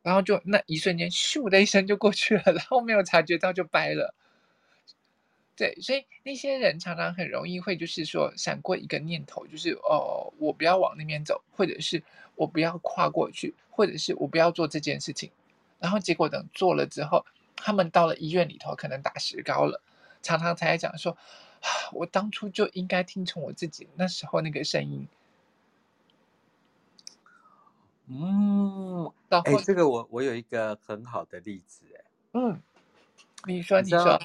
[0.00, 4.14] 然后就那一瞬间咻的一声就过去了，然后没有察觉到就掰了。
[5.56, 12.00] 对，所以那些人常常很容易会就是说闪过一个念头，就是哦，我不要往那边走，或者是
[12.36, 15.32] 我不要跨过去，或者是我不要做这件事情。
[15.78, 17.24] 然后结果等做了之后，
[17.56, 19.80] 他们到了医院里头，可能打石膏了，
[20.22, 21.12] 常常才讲说，
[21.60, 25.08] 啊，我当初就应该听从我自己那时候那个声音。
[28.06, 32.62] 嗯，哎，这个我我有一个很好的例子，哎，嗯，
[33.44, 34.20] 你说你说。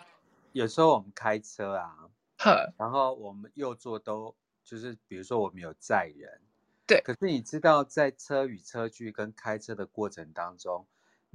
[0.53, 1.97] 有时候我们开车啊，
[2.37, 6.39] 呵然后我们右座都就是，比如说我们有载人，
[6.85, 7.01] 对。
[7.01, 10.85] 可是你知道，在车与车距跟开车的过程当中，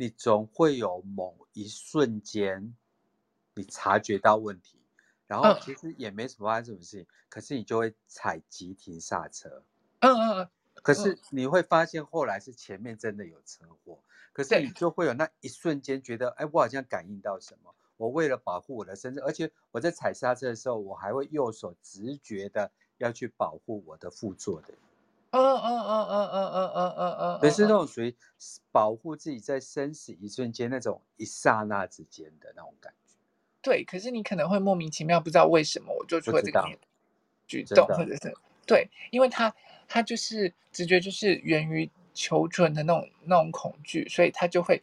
[0.01, 2.77] 你总会有某一瞬间，
[3.55, 4.79] 你察觉到问题，
[5.27, 9.65] 然后其实也没什么发生什么事情，嗯、可是你就会踩急停刹车。
[9.99, 10.51] 嗯嗯嗯。
[10.85, 13.99] 可是你会发现后来是前面真的有车祸，
[14.33, 17.75] 可是你就会有那一瞬间觉得，哎，我好像感应到什么。
[17.97, 24.73] 我为了保护我的身子，而且我在踩刹车的时候，我还会右手直觉的要去保护我的副座的。
[25.31, 28.15] 嗯嗯嗯嗯嗯嗯嗯嗯嗯，也是那种属于
[28.73, 33.15] 保护自己在生死一瞬间那种一刹那之间的那种感觉。
[33.61, 36.65] 对，可是你可能会莫名其妙不知道为什么我做出了这个
[37.47, 38.35] 举动，或者是
[38.67, 39.55] 对，因为他
[39.87, 44.83] 他就是直觉就是源于求存的那种那种恐惧，所以他就会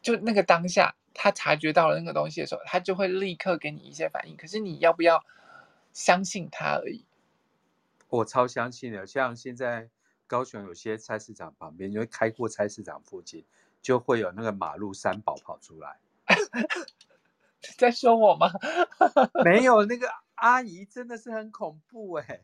[0.00, 0.94] 就那个当下。
[1.18, 4.36] 他察觉到了那个东西的时候，他就会立刻给你一些反应。
[4.36, 5.24] 可是你要不要
[5.94, 7.06] 相信他而已？
[8.16, 9.06] 我超相信的。
[9.06, 9.88] 像现在
[10.26, 13.44] 高雄有些菜市场旁边，因为开过菜市场附近，
[13.82, 15.98] 就会有那个马路三宝跑出来。
[17.78, 18.50] 在说我吗？
[19.44, 22.42] 没有，那个阿姨真的是很恐怖哎。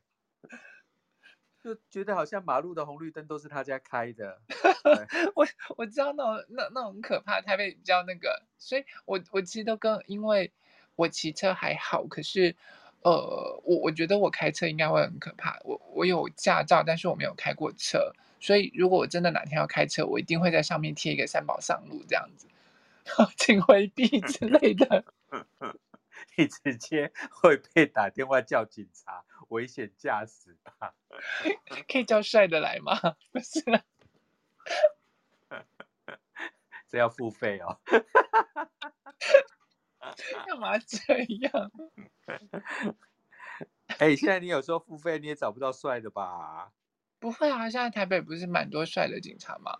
[1.63, 4.43] 就觉得好像马路的红绿灯都是他家开的，
[5.37, 5.47] 我
[5.77, 10.53] 我知道那种那那种可怕，台北比较那个，所以我我其实都跟，因为
[10.97, 12.57] 我骑车还好，可是
[13.05, 15.59] 呃，我我觉得我开车应该会很可怕。
[15.65, 22.47] 我我有驾照，但是我没有开过车，所以如果我真的哪天要开车，我一定会在上面贴一个三宝上路这样子，
[23.37, 25.05] 请回避 之类的。
[26.37, 30.95] 你直接会被打电话叫警察，危险驾驶吧？
[31.89, 32.95] 可以叫帅的来吗？
[33.33, 33.61] 不是，
[36.89, 37.81] 这要付费哦。
[40.47, 40.97] 干嘛这
[41.41, 41.71] 样？
[43.99, 46.73] 哎、欸，现在你有时候付费，你也找不到帅的吧？
[47.19, 49.79] 不会啊，现在台北不是蛮多帅的警察吗？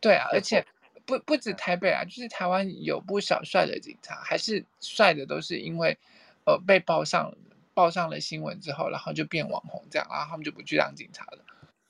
[0.00, 0.66] 对啊，而且。
[1.06, 5.96] 不不止台北啊，就是台湾有不少帅的警察，还是帅的，都是因为，
[6.44, 7.34] 呃，被报上
[7.72, 11.42] 报上了新闻之后，然后就变网红这样，然后他们就不去当警察了。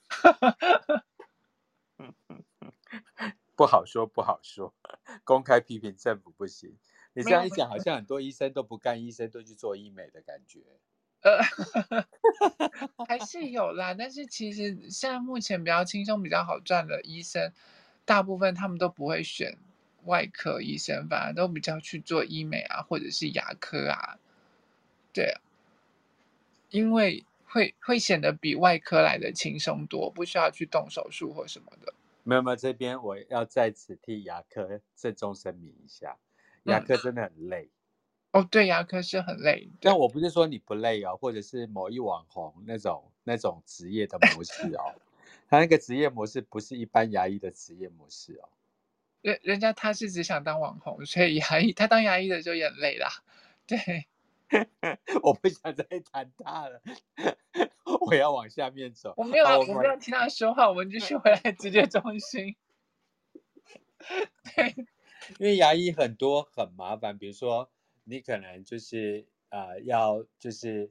[3.59, 4.73] 不好说，不好说，
[5.25, 6.77] 公开批评政府不行。
[7.13, 10.61] 你这样一讲，好像很多医生都不干医生，都去做医美的感觉。
[11.23, 11.43] 呃，
[13.09, 17.53] 还是有啦，但是其实现在目前比较轻松、比较好赚的医生。
[18.05, 19.59] 大部分他们都不会选
[20.05, 24.21] 外科医生，反而都比较去做医美啊，或者是牙科啊，
[25.13, 25.41] 对啊，
[26.71, 31.93] 因为会会显得比外科来的轻松多，不需要去动手术或什么的。
[32.29, 36.19] 没有没有，这边我要在此替牙科郑重声明一下，
[36.65, 37.71] 牙科真的很累。
[38.33, 39.71] 嗯、哦，对，牙科是很累。
[39.81, 44.95] 但我不是说你不累哦，或者是某一网红那种那种职业的模式哦。
[45.49, 48.51] 他那个职业模式不是一般牙医的职业模式哦，
[49.23, 53.09] 人人家他是只想当网红，所以牙医他当牙医的就也很累啦。
[53.67, 53.79] 对，
[55.23, 56.81] 我不想再谈他了，
[58.07, 59.15] 我要往下面走。
[59.17, 62.57] 我没有，我没有听他说话，我们继续回来直接中心。
[64.55, 64.75] 对，
[65.39, 67.71] 因为牙医很多很麻烦，比如说
[68.05, 70.89] 你可能就是呃要就是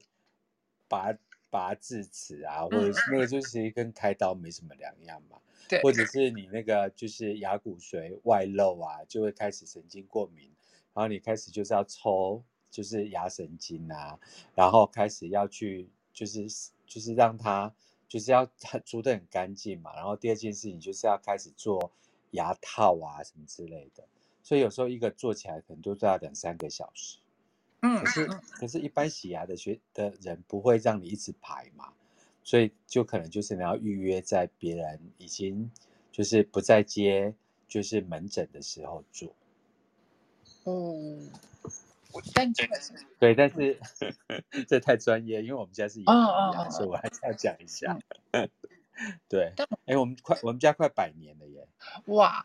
[0.88, 1.16] 拔。
[1.50, 5.40] 拔智齿啊，或者是那个就是跟开刀没什么两样嘛。
[5.66, 10.54] 对，或者是你那个就是牙骨髓外露啊，就会开始神经过敏，
[10.92, 14.18] 然后你开始就是要抽，就是牙神经啊，
[14.54, 16.46] 然后开始要去就是
[16.86, 17.72] 就是让它
[18.08, 19.94] 就是要它出得很干净嘛。
[19.94, 21.90] 然后第二件事情就是要开始做
[22.32, 24.04] 牙套啊什么之类的，
[24.42, 27.18] 所以有时候一个做起来可能都要两三个小时。
[27.80, 31.92] 嗯，可是可是，一般洗牙的学的人不会让你一直排嘛，
[32.42, 35.70] 所以就可能就是你要预约在别人已经
[36.10, 37.32] 就是不再接
[37.68, 39.32] 就是门诊的时候做。
[40.64, 41.30] 嗯，
[42.34, 42.76] 但这个
[43.20, 43.78] 对，但是
[44.68, 47.98] 这太专业，因为我们家是牙医，所以我还是要讲一下。
[49.28, 49.52] 对，
[49.86, 51.68] 哎，我们快我们家快百年了耶！
[52.06, 52.44] 哇，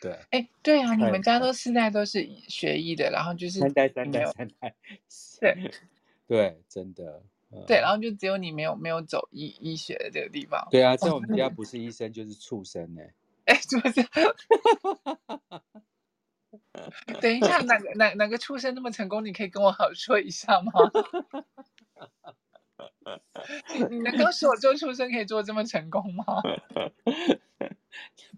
[0.00, 4.74] 对，哎，对啊，你们家都四代都是学医的，然后就是三代三代三代，
[5.40, 5.70] 对
[6.26, 7.22] 对，真的。
[7.68, 10.66] 对，然后就只有你没有没有走医医学的这个地方。
[10.72, 13.02] 对啊，在我们家不是医生就是畜生呢。
[13.44, 14.00] 哎，是不是？
[17.20, 19.24] 等一下，哪个哪哪个畜生那么成功？
[19.24, 20.72] 你可以跟我好说一下吗？
[23.90, 26.24] 你 能告诉我做畜生可以做这么成功吗？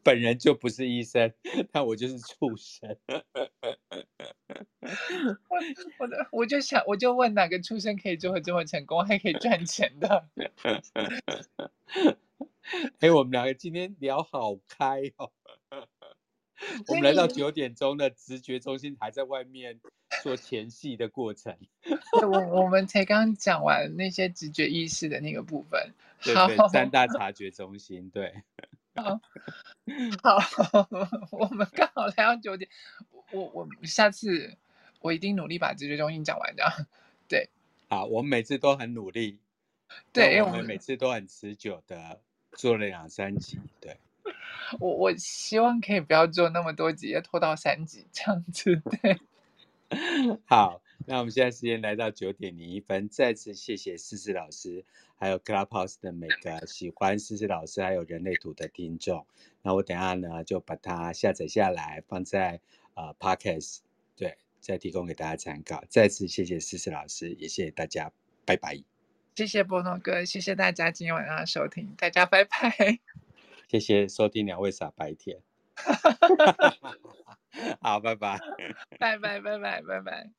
[0.02, 1.32] 本人就不是医生，
[1.72, 2.96] 但我就是畜生。
[5.48, 5.58] 我
[5.98, 10.28] 我的我就想，我就问哪个畜生可以做的这么成功，还可以赚钱的？
[13.00, 15.32] 哎，我们两个今天聊好开哦。
[16.88, 19.78] 我们来到九点钟的直觉中心，还在外面
[20.22, 21.56] 做前戏的过程。
[22.22, 25.92] 我我们才刚讲完那些直觉意识的那个部分。
[26.22, 28.42] 对对，三大察觉中心，对。
[30.22, 30.88] 好，好，
[31.30, 32.70] 我们刚好来到九点。
[33.32, 34.56] 我我下次
[35.00, 36.86] 我一定努力把直觉中心讲完的。
[37.28, 37.50] 对。
[37.90, 39.38] 好，我们每次都很努力。
[40.12, 42.20] 对，我们每次都很持久的
[42.52, 43.60] 做了两三集。
[43.78, 43.98] 对。
[44.80, 48.82] 我我希望可以不要做那么多集，要拖到三集这样子。
[49.00, 49.18] 对，
[50.46, 54.84] 好，那我们现在时间来到九点零一分，再次谢谢思思老师，
[55.18, 59.26] 还有 Clubhouse 的每个喜欢思思老师还有人类图的听众。
[59.62, 62.60] 那我等下呢就把它下载下来，放在
[62.94, 63.78] 呃 Podcast，
[64.16, 65.84] 对，再提供给大家参考。
[65.88, 68.10] 再次谢谢思思老师，也谢谢大家，
[68.44, 68.82] 拜拜。
[69.36, 72.98] 谢谢波诺哥，谢谢大家今天晚上的收听，大家拜拜。
[73.68, 75.38] 谢谢收听两位傻白甜，
[77.80, 78.38] 好，拜拜，
[78.98, 80.30] 拜拜，拜拜，拜拜。